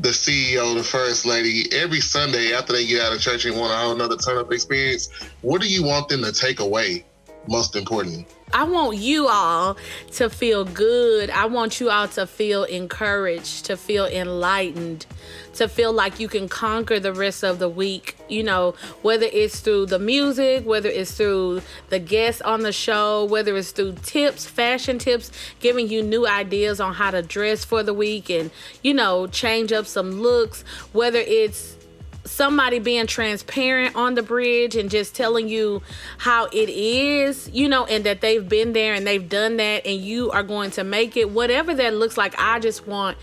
the 0.00 0.08
CEO, 0.08 0.74
the 0.74 0.82
first 0.82 1.24
lady, 1.24 1.64
every 1.72 2.00
Sunday 2.00 2.52
after 2.52 2.72
they 2.72 2.86
get 2.86 3.02
out 3.02 3.12
of 3.12 3.20
church 3.20 3.44
and 3.44 3.56
want 3.56 3.70
to 3.70 3.76
have 3.76 3.90
another 3.92 4.16
turn 4.16 4.38
up 4.38 4.52
experience, 4.52 5.08
what 5.40 5.60
do 5.60 5.68
you 5.68 5.84
want 5.84 6.08
them 6.08 6.22
to 6.22 6.32
take 6.32 6.60
away 6.60 7.04
most 7.48 7.76
important? 7.76 8.26
I 8.52 8.62
want 8.62 8.98
you 8.98 9.26
all 9.26 9.76
to 10.12 10.30
feel 10.30 10.64
good. 10.64 11.28
I 11.30 11.46
want 11.46 11.80
you 11.80 11.90
all 11.90 12.06
to 12.08 12.24
feel 12.24 12.62
encouraged, 12.64 13.64
to 13.64 13.76
feel 13.76 14.06
enlightened, 14.06 15.06
to 15.54 15.66
feel 15.66 15.92
like 15.92 16.20
you 16.20 16.28
can 16.28 16.48
conquer 16.48 17.00
the 17.00 17.12
rest 17.12 17.42
of 17.42 17.58
the 17.58 17.68
week. 17.68 18.16
You 18.28 18.44
know, 18.44 18.74
whether 19.02 19.26
it's 19.26 19.58
through 19.58 19.86
the 19.86 19.98
music, 19.98 20.64
whether 20.64 20.88
it's 20.88 21.12
through 21.12 21.62
the 21.88 21.98
guests 21.98 22.42
on 22.42 22.60
the 22.60 22.72
show, 22.72 23.24
whether 23.24 23.56
it's 23.56 23.72
through 23.72 23.96
tips, 24.02 24.46
fashion 24.46 24.98
tips, 24.98 25.32
giving 25.58 25.88
you 25.88 26.02
new 26.02 26.26
ideas 26.26 26.80
on 26.80 26.94
how 26.94 27.10
to 27.10 27.22
dress 27.22 27.64
for 27.64 27.82
the 27.82 27.94
week 27.94 28.30
and, 28.30 28.52
you 28.82 28.94
know, 28.94 29.26
change 29.26 29.72
up 29.72 29.86
some 29.86 30.20
looks, 30.20 30.62
whether 30.92 31.18
it's 31.18 31.76
somebody 32.24 32.78
being 32.78 33.06
transparent 33.06 33.94
on 33.96 34.14
the 34.14 34.22
bridge 34.22 34.76
and 34.76 34.90
just 34.90 35.14
telling 35.14 35.48
you 35.48 35.82
how 36.18 36.46
it 36.46 36.68
is, 36.68 37.50
you 37.52 37.68
know, 37.68 37.84
and 37.84 38.04
that 38.04 38.20
they've 38.20 38.48
been 38.48 38.72
there 38.72 38.94
and 38.94 39.06
they've 39.06 39.28
done 39.28 39.58
that 39.58 39.86
and 39.86 40.00
you 40.00 40.30
are 40.30 40.42
going 40.42 40.70
to 40.72 40.84
make 40.84 41.16
it, 41.16 41.30
whatever 41.30 41.74
that 41.74 41.94
looks 41.94 42.16
like. 42.16 42.34
I 42.38 42.58
just 42.60 42.86
want 42.86 43.18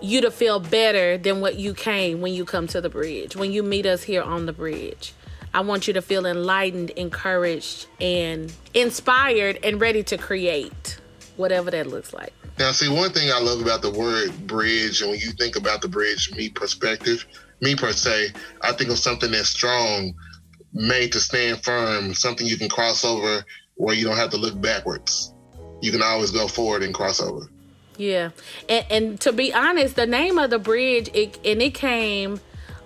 you 0.00 0.20
to 0.20 0.30
feel 0.30 0.60
better 0.60 1.16
than 1.16 1.40
what 1.40 1.56
you 1.56 1.74
came 1.74 2.20
when 2.20 2.34
you 2.34 2.44
come 2.44 2.66
to 2.68 2.80
the 2.80 2.90
bridge, 2.90 3.36
when 3.36 3.52
you 3.52 3.62
meet 3.62 3.86
us 3.86 4.02
here 4.02 4.22
on 4.22 4.46
the 4.46 4.52
bridge. 4.52 5.14
I 5.54 5.60
want 5.60 5.86
you 5.86 5.94
to 5.94 6.02
feel 6.02 6.24
enlightened, 6.24 6.90
encouraged, 6.90 7.86
and 8.00 8.52
inspired 8.72 9.58
and 9.62 9.80
ready 9.80 10.02
to 10.04 10.16
create 10.16 10.98
whatever 11.36 11.70
that 11.70 11.86
looks 11.86 12.12
like. 12.12 12.32
Now, 12.58 12.72
see, 12.72 12.88
one 12.88 13.12
thing 13.12 13.30
I 13.30 13.38
love 13.38 13.60
about 13.60 13.82
the 13.82 13.90
word 13.90 14.46
bridge, 14.46 15.02
and 15.02 15.10
when 15.10 15.20
you 15.20 15.30
think 15.32 15.56
about 15.56 15.82
the 15.82 15.88
bridge, 15.88 16.34
me 16.34 16.48
perspective, 16.48 17.26
me 17.62 17.76
per 17.76 17.92
se, 17.92 18.32
I 18.60 18.72
think 18.72 18.90
of 18.90 18.98
something 18.98 19.30
that's 19.30 19.48
strong, 19.48 20.14
made 20.74 21.12
to 21.12 21.20
stand 21.20 21.62
firm, 21.62 22.12
something 22.12 22.46
you 22.46 22.58
can 22.58 22.68
cross 22.68 23.04
over 23.04 23.44
where 23.76 23.94
you 23.94 24.04
don't 24.04 24.16
have 24.16 24.30
to 24.30 24.36
look 24.36 24.60
backwards. 24.60 25.32
You 25.80 25.92
can 25.92 26.02
always 26.02 26.32
go 26.32 26.48
forward 26.48 26.82
and 26.82 26.92
cross 26.92 27.20
over. 27.20 27.48
Yeah, 27.96 28.30
and, 28.68 28.86
and 28.90 29.20
to 29.20 29.32
be 29.32 29.54
honest, 29.54 29.96
the 29.96 30.06
name 30.06 30.38
of 30.38 30.50
the 30.50 30.58
bridge, 30.58 31.08
it 31.14 31.38
and 31.44 31.62
it 31.62 31.74
came, 31.74 32.40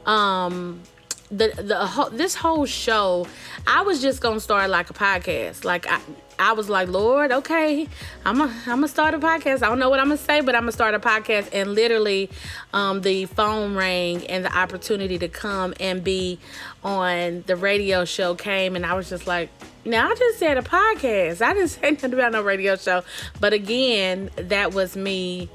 um, 0.05 0.83
the 1.31 1.49
the 1.57 2.17
this 2.17 2.35
whole 2.35 2.67
show, 2.67 3.27
I 3.67 3.83
was 3.83 4.01
just 4.01 4.21
gonna 4.21 4.41
start 4.41 4.71
like 4.71 4.91
a 4.91 4.95
podcast. 4.95 5.65
Like 5.65 5.87
I, 5.89 6.01
I 6.39 6.53
was 6.53 6.69
like, 6.69 6.89
Lord, 6.89 7.33
okay, 7.33 7.89
I'm 8.25 8.41
a, 8.41 8.45
I'm 8.45 8.77
gonna 8.77 8.89
start 8.89 9.15
a 9.15 9.19
podcast. 9.19 9.63
I 9.63 9.69
don't 9.69 9.79
know 9.79 9.91
what 9.91 9.99
I'm 9.99 10.07
gonna 10.07 10.19
say, 10.19 10.41
but 10.41 10.55
I'm 10.55 10.63
gonna 10.63 10.73
start 10.73 10.95
a 10.95 11.01
podcast. 11.01 11.49
And 11.53 11.75
literally, 11.75 12.31
um, 12.73 13.01
the 13.01 13.27
phone 13.27 13.75
rang 13.75 14.27
and 14.27 14.45
the 14.45 14.57
opportunity 14.57 15.19
to 15.19 15.29
come 15.29 15.75
and 15.81 16.05
be 16.05 16.39
on 16.85 17.43
the 17.47 17.57
radio 17.57 18.05
show 18.05 18.35
came, 18.35 18.77
and 18.77 18.87
I 18.87 18.95
was 18.95 19.09
just 19.09 19.27
like, 19.27 19.51
now 19.85 20.11
I 20.11 20.15
just 20.15 20.39
said 20.39 20.59
a 20.59 20.63
podcast. 20.63 21.43
I 21.43 21.55
didn't 21.55 21.69
say 21.71 21.91
nothing 21.91 22.13
about 22.13 22.33
no 22.33 22.43
radio 22.43 22.77
show. 22.77 23.03
But 23.41 23.53
again, 23.53 24.31
that 24.37 24.75
was 24.75 24.97
me 24.97 25.49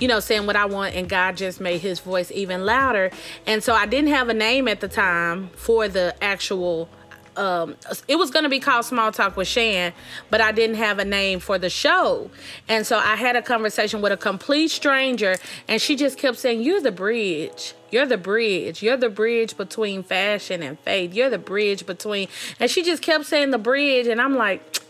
you 0.00 0.08
know, 0.08 0.20
saying 0.20 0.46
what 0.46 0.56
I 0.56 0.64
want, 0.64 0.94
and 0.94 1.08
God 1.08 1.36
just 1.36 1.60
made 1.60 1.80
his 1.80 2.00
voice 2.00 2.30
even 2.32 2.64
louder. 2.64 3.10
And 3.46 3.62
so 3.62 3.74
I 3.74 3.86
didn't 3.86 4.10
have 4.10 4.28
a 4.28 4.34
name 4.34 4.66
at 4.66 4.80
the 4.80 4.88
time 4.88 5.50
for 5.50 5.88
the 5.88 6.14
actual 6.22 6.88
um, 7.36 7.76
it 8.08 8.16
was 8.16 8.30
going 8.30 8.42
to 8.42 8.50
be 8.50 8.60
called 8.60 8.84
Small 8.84 9.12
Talk 9.12 9.36
with 9.36 9.48
Shan, 9.48 9.92
but 10.30 10.40
I 10.40 10.52
didn't 10.52 10.76
have 10.76 10.98
a 10.98 11.04
name 11.04 11.40
for 11.40 11.58
the 11.58 11.70
show. 11.70 12.30
And 12.68 12.86
so 12.86 12.98
I 12.98 13.16
had 13.16 13.36
a 13.36 13.42
conversation 13.42 14.02
with 14.02 14.12
a 14.12 14.16
complete 14.16 14.70
stranger, 14.70 15.36
and 15.68 15.80
she 15.80 15.96
just 15.96 16.18
kept 16.18 16.38
saying, 16.38 16.62
You're 16.62 16.82
the 16.82 16.92
bridge. 16.92 17.74
You're 17.90 18.06
the 18.06 18.18
bridge. 18.18 18.82
You're 18.82 18.96
the 18.96 19.08
bridge 19.08 19.56
between 19.56 20.02
fashion 20.02 20.62
and 20.62 20.78
faith. 20.80 21.14
You're 21.14 21.30
the 21.30 21.38
bridge 21.38 21.86
between. 21.86 22.28
And 22.58 22.70
she 22.70 22.82
just 22.82 23.02
kept 23.02 23.26
saying 23.26 23.52
the 23.52 23.58
bridge, 23.58 24.06
and 24.06 24.20
I'm 24.20 24.36
like, 24.36 24.80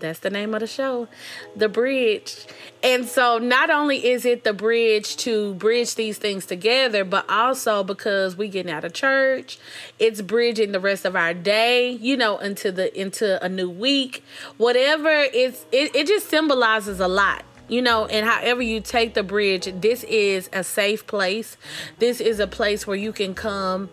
that's 0.00 0.20
the 0.20 0.30
name 0.30 0.54
of 0.54 0.60
the 0.60 0.66
show, 0.66 1.08
The 1.56 1.68
Bridge. 1.68 2.46
And 2.82 3.06
so 3.06 3.38
not 3.38 3.70
only 3.70 4.06
is 4.06 4.24
it 4.24 4.44
the 4.44 4.52
bridge 4.52 5.16
to 5.18 5.54
bridge 5.54 5.94
these 5.96 6.18
things 6.18 6.46
together, 6.46 7.04
but 7.04 7.28
also 7.28 7.82
because 7.82 8.36
we 8.36 8.48
getting 8.48 8.72
out 8.72 8.84
of 8.84 8.92
church, 8.92 9.58
it's 9.98 10.22
bridging 10.22 10.72
the 10.72 10.80
rest 10.80 11.04
of 11.04 11.16
our 11.16 11.34
day, 11.34 11.90
you 11.90 12.16
know, 12.16 12.38
into 12.38 12.70
the 12.70 12.98
into 12.98 13.42
a 13.44 13.48
new 13.48 13.68
week. 13.68 14.24
Whatever 14.56 15.10
it's 15.10 15.66
it, 15.72 15.94
it 15.94 16.06
just 16.06 16.28
symbolizes 16.28 17.00
a 17.00 17.08
lot 17.08 17.44
you 17.68 17.82
know, 17.82 18.06
and 18.06 18.26
however 18.26 18.62
you 18.62 18.80
take 18.80 19.12
the 19.12 19.22
bridge, 19.22 19.68
this 19.80 20.02
is 20.04 20.48
a 20.52 20.64
safe 20.64 21.06
place. 21.06 21.58
This 21.98 22.18
is 22.18 22.40
a 22.40 22.46
place 22.46 22.86
where 22.86 22.96
you 22.96 23.12
can 23.12 23.34
come 23.34 23.90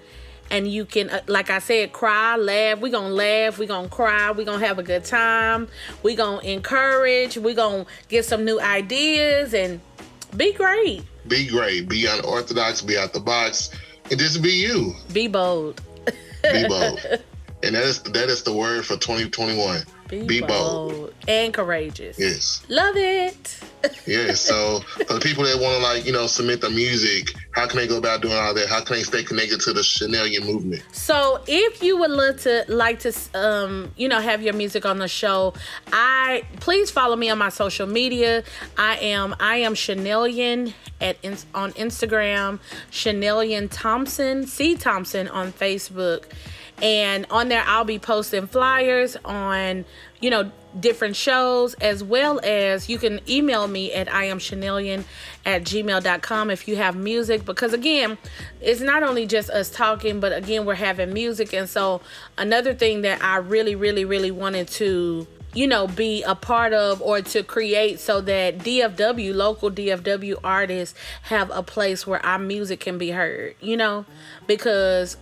and 0.52 0.68
you 0.68 0.86
can 0.86 1.10
uh, 1.10 1.22
like 1.28 1.50
i 1.50 1.60
said 1.60 1.92
cry 1.92 2.36
laugh. 2.36 2.80
We 2.80 2.90
gonna 2.90 3.14
laugh. 3.14 3.58
We 3.58 3.66
gonna 3.66 3.90
cry. 3.90 4.32
We 4.32 4.44
gonna 4.44 4.66
have 4.66 4.80
a 4.80 4.84
good 4.84 5.04
time. 5.04 5.68
We 6.04 6.16
gonna 6.16 6.42
encourage. 6.42 7.38
We 7.38 7.54
gonna 7.54 7.86
get 8.08 8.26
some 8.26 8.46
new 8.46 8.60
ideas 8.60 9.54
and 9.54 9.82
be 10.36 10.54
great. 10.54 11.04
Be 11.28 11.48
great. 11.48 11.90
Be 11.90 12.06
unorthodox. 12.06 12.82
Be 12.82 12.98
out 12.98 13.14
the 13.14 13.20
box. 13.20 13.72
And 14.12 14.20
just 14.20 14.42
be 14.42 14.52
you. 14.52 14.94
Be 15.14 15.28
bold. 15.28 15.82
Be 16.44 16.68
bold. 16.68 17.00
And 17.64 17.74
that 17.74 17.84
is 17.84 18.04
that 18.04 18.30
is 18.30 18.44
the 18.44 18.54
word 18.54 18.86
for 18.86 18.96
2021 18.96 19.86
be, 20.08 20.26
be 20.26 20.40
bold. 20.42 20.92
bold. 20.92 21.14
and 21.28 21.54
courageous 21.54 22.18
yes 22.20 22.64
love 22.70 22.96
it 22.96 23.60
yeah. 24.06 24.34
So 24.46 24.80
for 24.80 25.16
the 25.16 25.20
people 25.20 25.44
that 25.44 25.60
want 25.60 25.78
to 25.78 25.84
like, 25.84 26.06
you 26.06 26.12
know, 26.12 26.28
submit 26.28 26.62
the 26.62 26.70
music, 26.70 27.34
how 27.52 27.68
can 27.68 27.78
they 27.78 27.88
go 27.88 27.98
about 27.98 28.22
doing 28.22 28.36
all 28.36 28.54
that? 28.54 28.68
How 28.68 28.82
can 28.82 28.98
they 28.98 29.04
stay 29.04 29.24
connected 29.24 29.60
to 29.62 29.74
the 29.74 29.82
Chanelian 29.82 30.46
movement? 30.46 30.84
So 30.92 31.42
if 31.48 31.82
you 31.82 31.98
would 31.98 32.12
love 32.12 32.42
to 32.42 32.66
like 32.68 33.00
to 33.00 33.14
um, 33.34 33.92
you 33.96 34.08
know, 34.08 34.20
have 34.20 34.42
your 34.42 34.54
music 34.54 34.86
on 34.86 35.00
the 35.00 35.08
show, 35.08 35.54
I 35.92 36.44
please 36.60 36.92
follow 36.92 37.16
me 37.16 37.30
on 37.30 37.38
my 37.38 37.50
social 37.50 37.88
media. 37.88 38.44
I 38.78 38.98
am 38.98 39.36
I 39.40 39.58
am 39.58 39.74
Chanelian 39.74 40.74
at 41.02 41.18
on 41.54 41.72
Instagram, 41.74 42.60
Chanelian 42.92 43.68
Thompson, 43.72 44.46
C 44.46 44.76
Thompson 44.76 45.28
on 45.28 45.52
Facebook. 45.52 46.26
And 46.82 47.26
on 47.30 47.50
there 47.50 47.64
I'll 47.66 47.86
be 47.86 48.00
posting 48.00 48.48
flyers 48.48 49.16
on, 49.24 49.86
you 50.20 50.30
know, 50.30 50.52
different 50.78 51.16
shows, 51.16 51.74
as 51.76 52.04
well 52.04 52.40
as 52.44 52.90
you 52.90 52.98
can 52.98 53.22
email 53.30 53.68
me 53.68 53.94
at 53.94 54.14
I 54.14 54.26
am 54.26 54.40
Chanelian 54.40 55.06
at 55.46 55.64
gmail.com 55.64 56.52
if 56.52 56.68
you 56.68 56.76
have 56.76 56.96
music. 56.96 57.46
Because 57.46 57.74
again, 57.74 58.18
it's 58.62 58.82
not 58.82 59.04
only 59.04 59.26
just 59.26 59.50
us 59.50 59.70
talking, 59.70 60.20
but 60.20 60.34
again, 60.34 60.66
we're 60.66 60.76
having 60.76 61.14
music. 61.14 61.54
And 61.54 61.70
so, 61.70 62.02
another 62.38 62.74
thing 62.74 63.02
that 63.02 63.24
I 63.24 63.38
really, 63.38 63.76
really, 63.76 64.06
really 64.06 64.32
wanted 64.32 64.68
to 64.70 65.28
you 65.56 65.68
know, 65.68 65.88
be 65.88 66.22
a 66.24 66.36
part 66.36 66.74
of 66.74 67.02
or 67.02 67.22
to 67.22 67.42
create 67.42 67.98
so 67.98 68.20
that 68.20 68.58
DFW, 68.58 69.34
local 69.34 69.72
DFW 69.72 70.36
artists, 70.44 70.98
have 71.24 71.50
a 71.52 71.64
place 71.64 72.06
where 72.06 72.24
our 72.26 72.38
music 72.38 72.82
can 72.82 72.98
be 72.98 73.12
heard, 73.12 73.56
you 73.62 73.78
know, 73.78 74.06
because 74.48 75.16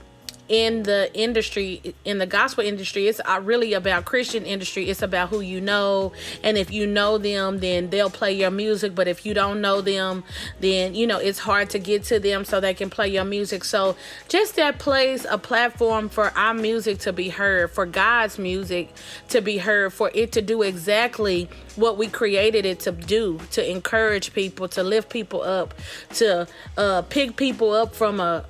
in 0.50 0.84
the 0.84 1.10
industry 1.14 1.96
in 2.06 2.18
the 2.18 2.26
gospel 2.26 2.64
industry 2.64 3.08
it's 3.08 3.22
uh, 3.26 3.40
really 3.44 3.74
about 3.74 4.06
christian 4.06 4.46
industry. 4.46 4.90
It's 4.90 5.02
about 5.02 5.30
who 5.30 5.42
you 5.42 5.60
know. 5.60 6.14
And 6.44 6.58
if 6.58 6.72
you 6.72 6.86
know 6.86 7.18
them 7.18 7.60
then 7.60 7.90
they'll 7.90 8.10
play 8.10 8.34
your 8.34 8.52
music. 8.52 8.96
But 8.96 9.08
if 9.08 9.26
you 9.26 9.34
don't 9.34 9.62
know 9.62 9.82
them 9.82 10.24
then 10.60 10.96
you 10.96 11.08
know 11.08 11.18
it's 11.18 11.40
hard 11.40 11.70
to 11.72 11.80
get 11.80 12.04
to 12.06 12.20
them 12.20 12.46
so 12.46 12.60
they 12.60 12.74
can 12.74 12.90
play 12.90 13.08
your 13.08 13.26
music. 13.26 13.64
So 13.64 13.96
just 14.28 14.56
that 14.56 14.80
place 14.80 15.26
a 15.30 15.38
platform 15.38 16.10
for 16.10 16.30
our 16.38 16.54
music 16.54 17.00
to 17.00 17.14
be 17.14 17.30
heard 17.30 17.72
for 17.72 17.86
god's 17.86 18.38
music 18.38 18.94
to 19.30 19.42
be 19.42 19.58
heard 19.58 19.92
for 19.92 20.12
it 20.14 20.32
to 20.32 20.42
do 20.42 20.62
exactly 20.62 21.50
what 21.76 21.98
we 21.98 22.08
created 22.08 22.66
it 22.66 22.80
to 22.80 22.92
do 22.92 23.40
to 23.52 23.70
encourage 23.70 24.34
people 24.34 24.68
to 24.68 24.84
lift 24.84 25.10
people 25.10 25.42
up 25.42 25.74
to 26.14 26.48
uh, 26.78 27.02
pick 27.04 27.36
people 27.36 27.72
up 27.72 27.96
from 27.96 28.20
a 28.20 28.46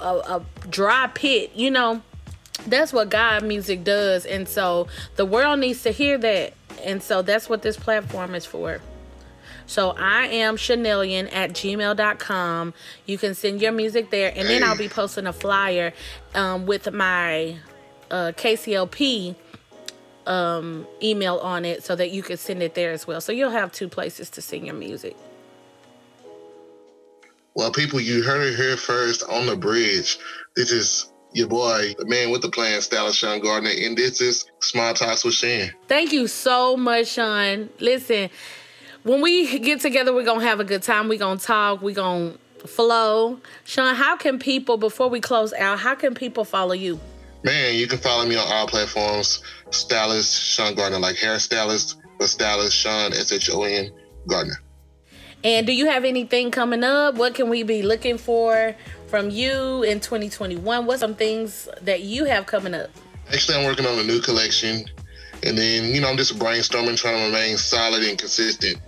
a, 0.00 0.14
a 0.14 0.44
dry 0.68 1.08
pit, 1.08 1.52
you 1.54 1.70
know. 1.70 2.02
That's 2.66 2.92
what 2.92 3.10
God 3.10 3.44
music 3.44 3.84
does. 3.84 4.24
And 4.24 4.48
so 4.48 4.88
the 5.16 5.26
world 5.26 5.60
needs 5.60 5.82
to 5.82 5.90
hear 5.90 6.18
that. 6.18 6.54
And 6.84 7.02
so 7.02 7.22
that's 7.22 7.48
what 7.48 7.62
this 7.62 7.76
platform 7.76 8.34
is 8.34 8.46
for. 8.46 8.80
So 9.66 9.90
I 9.90 10.26
am 10.26 10.56
Chanelian 10.56 11.32
at 11.32 11.50
gmail.com. 11.50 12.74
You 13.04 13.18
can 13.18 13.34
send 13.34 13.60
your 13.60 13.72
music 13.72 14.10
there. 14.10 14.32
And 14.34 14.48
then 14.48 14.62
I'll 14.62 14.76
be 14.76 14.88
posting 14.88 15.26
a 15.26 15.32
flyer 15.32 15.92
um, 16.34 16.66
with 16.66 16.92
my 16.92 17.56
uh, 18.10 18.32
KCLP 18.36 19.34
um, 20.26 20.86
email 21.02 21.38
on 21.38 21.64
it 21.64 21.84
so 21.84 21.96
that 21.96 22.10
you 22.10 22.22
can 22.22 22.36
send 22.36 22.62
it 22.62 22.74
there 22.74 22.92
as 22.92 23.06
well. 23.06 23.20
So 23.20 23.32
you'll 23.32 23.50
have 23.50 23.72
two 23.72 23.88
places 23.88 24.30
to 24.30 24.42
send 24.42 24.66
your 24.66 24.74
music. 24.74 25.16
Well, 27.56 27.72
people, 27.72 28.00
you 28.00 28.22
heard 28.22 28.42
it 28.42 28.54
here 28.54 28.76
first 28.76 29.22
on 29.30 29.46
the 29.46 29.56
bridge. 29.56 30.18
This 30.56 30.70
is 30.70 31.10
your 31.32 31.48
boy, 31.48 31.94
the 31.98 32.04
man 32.04 32.30
with 32.30 32.42
the 32.42 32.50
plan, 32.50 32.82
Stylist 32.82 33.18
Shon 33.18 33.40
Gardner, 33.40 33.70
and 33.70 33.96
this 33.96 34.20
is 34.20 34.44
Small 34.60 34.92
Talks 34.92 35.24
with 35.24 35.32
Shan. 35.32 35.72
Thank 35.88 36.12
you 36.12 36.26
so 36.26 36.76
much, 36.76 37.06
Shon. 37.06 37.70
Listen, 37.80 38.28
when 39.04 39.22
we 39.22 39.58
get 39.58 39.80
together, 39.80 40.12
we're 40.12 40.26
gonna 40.26 40.44
have 40.44 40.60
a 40.60 40.64
good 40.64 40.82
time. 40.82 41.08
We're 41.08 41.18
gonna 41.18 41.40
talk. 41.40 41.80
We're 41.80 41.94
gonna 41.94 42.34
flow. 42.66 43.40
Shon, 43.64 43.94
how 43.94 44.18
can 44.18 44.38
people, 44.38 44.76
before 44.76 45.08
we 45.08 45.22
close 45.22 45.54
out, 45.54 45.78
how 45.78 45.94
can 45.94 46.14
people 46.14 46.44
follow 46.44 46.74
you? 46.74 47.00
Man, 47.42 47.74
you 47.74 47.86
can 47.86 47.98
follow 47.98 48.26
me 48.26 48.36
on 48.36 48.46
all 48.46 48.66
platforms. 48.66 49.42
Stylist 49.70 50.38
Shon 50.38 50.74
Gardner, 50.74 50.98
like 50.98 51.16
hairstylist, 51.16 51.96
but 52.18 52.28
stylist 52.28 52.76
Shon 52.76 53.14
S 53.14 53.32
H 53.32 53.48
O 53.48 53.62
N 53.62 53.90
Gardner. 54.28 54.60
And 55.44 55.66
do 55.66 55.72
you 55.72 55.86
have 55.86 56.04
anything 56.04 56.50
coming 56.50 56.82
up? 56.82 57.14
What 57.14 57.34
can 57.34 57.48
we 57.48 57.62
be 57.62 57.82
looking 57.82 58.18
for 58.18 58.74
from 59.08 59.30
you 59.30 59.82
in 59.82 60.00
2021? 60.00 60.86
What 60.86 60.98
some 60.98 61.14
things 61.14 61.68
that 61.82 62.02
you 62.02 62.24
have 62.24 62.46
coming 62.46 62.74
up? 62.74 62.90
Actually, 63.32 63.58
I'm 63.58 63.64
working 63.64 63.86
on 63.86 63.98
a 63.98 64.04
new 64.04 64.20
collection. 64.20 64.84
And 65.42 65.56
then, 65.56 65.94
you 65.94 66.00
know, 66.00 66.08
I'm 66.08 66.16
just 66.16 66.38
brainstorming, 66.38 66.96
trying 66.96 67.18
to 67.18 67.26
remain 67.26 67.56
solid 67.56 68.02
and 68.02 68.18
consistent. 68.18 68.78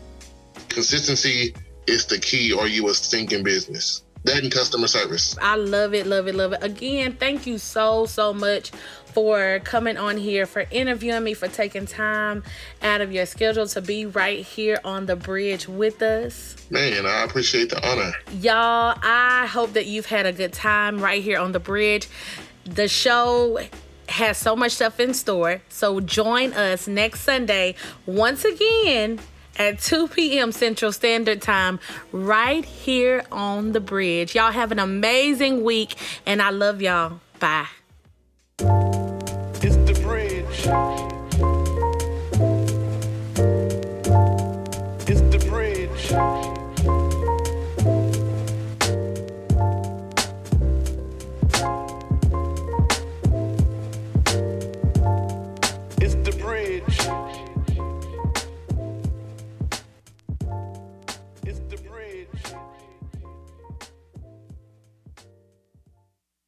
Consistency 0.68 1.54
is 1.86 2.06
the 2.06 2.18
key, 2.18 2.52
or 2.52 2.66
you 2.66 2.88
a 2.88 2.94
sink 2.94 3.32
in 3.32 3.42
business. 3.42 4.02
That 4.24 4.42
and 4.42 4.52
customer 4.52 4.88
service. 4.88 5.36
I 5.40 5.56
love 5.56 5.94
it, 5.94 6.06
love 6.06 6.26
it, 6.28 6.34
love 6.34 6.52
it. 6.52 6.62
Again, 6.62 7.12
thank 7.14 7.46
you 7.46 7.58
so, 7.58 8.04
so 8.06 8.34
much 8.34 8.72
for 9.06 9.60
coming 9.64 9.96
on 9.96 10.16
here, 10.16 10.44
for 10.44 10.66
interviewing 10.70 11.24
me, 11.24 11.34
for 11.34 11.48
taking 11.48 11.86
time 11.86 12.42
out 12.82 13.00
of 13.00 13.12
your 13.12 13.26
schedule 13.26 13.66
to 13.68 13.80
be 13.80 14.06
right 14.06 14.44
here 14.44 14.80
on 14.84 15.06
the 15.06 15.16
bridge 15.16 15.66
with 15.68 16.02
us. 16.02 16.56
Man, 16.70 17.06
I 17.06 17.24
appreciate 17.24 17.70
the 17.70 17.88
honor. 17.88 18.12
Y'all, 18.40 18.98
I 19.02 19.46
hope 19.46 19.72
that 19.72 19.86
you've 19.86 20.06
had 20.06 20.26
a 20.26 20.32
good 20.32 20.52
time 20.52 21.00
right 21.00 21.22
here 21.22 21.38
on 21.38 21.52
the 21.52 21.60
bridge. 21.60 22.08
The 22.64 22.88
show 22.88 23.58
has 24.08 24.36
so 24.38 24.56
much 24.56 24.72
stuff 24.72 25.00
in 25.00 25.14
store. 25.14 25.62
So 25.68 26.00
join 26.00 26.52
us 26.52 26.88
next 26.88 27.20
Sunday 27.20 27.74
once 28.06 28.44
again 28.44 29.20
at 29.58 29.80
2 29.80 30.08
p.m. 30.08 30.52
Central 30.52 30.92
Standard 30.92 31.42
Time 31.42 31.80
right 32.12 32.64
here 32.64 33.24
on 33.32 33.72
the 33.72 33.80
bridge. 33.80 34.34
Y'all 34.34 34.52
have 34.52 34.72
an 34.72 34.78
amazing 34.78 35.64
week 35.64 35.96
and 36.26 36.40
I 36.40 36.50
love 36.50 36.80
y'all. 36.80 37.20
Bye. 37.38 37.66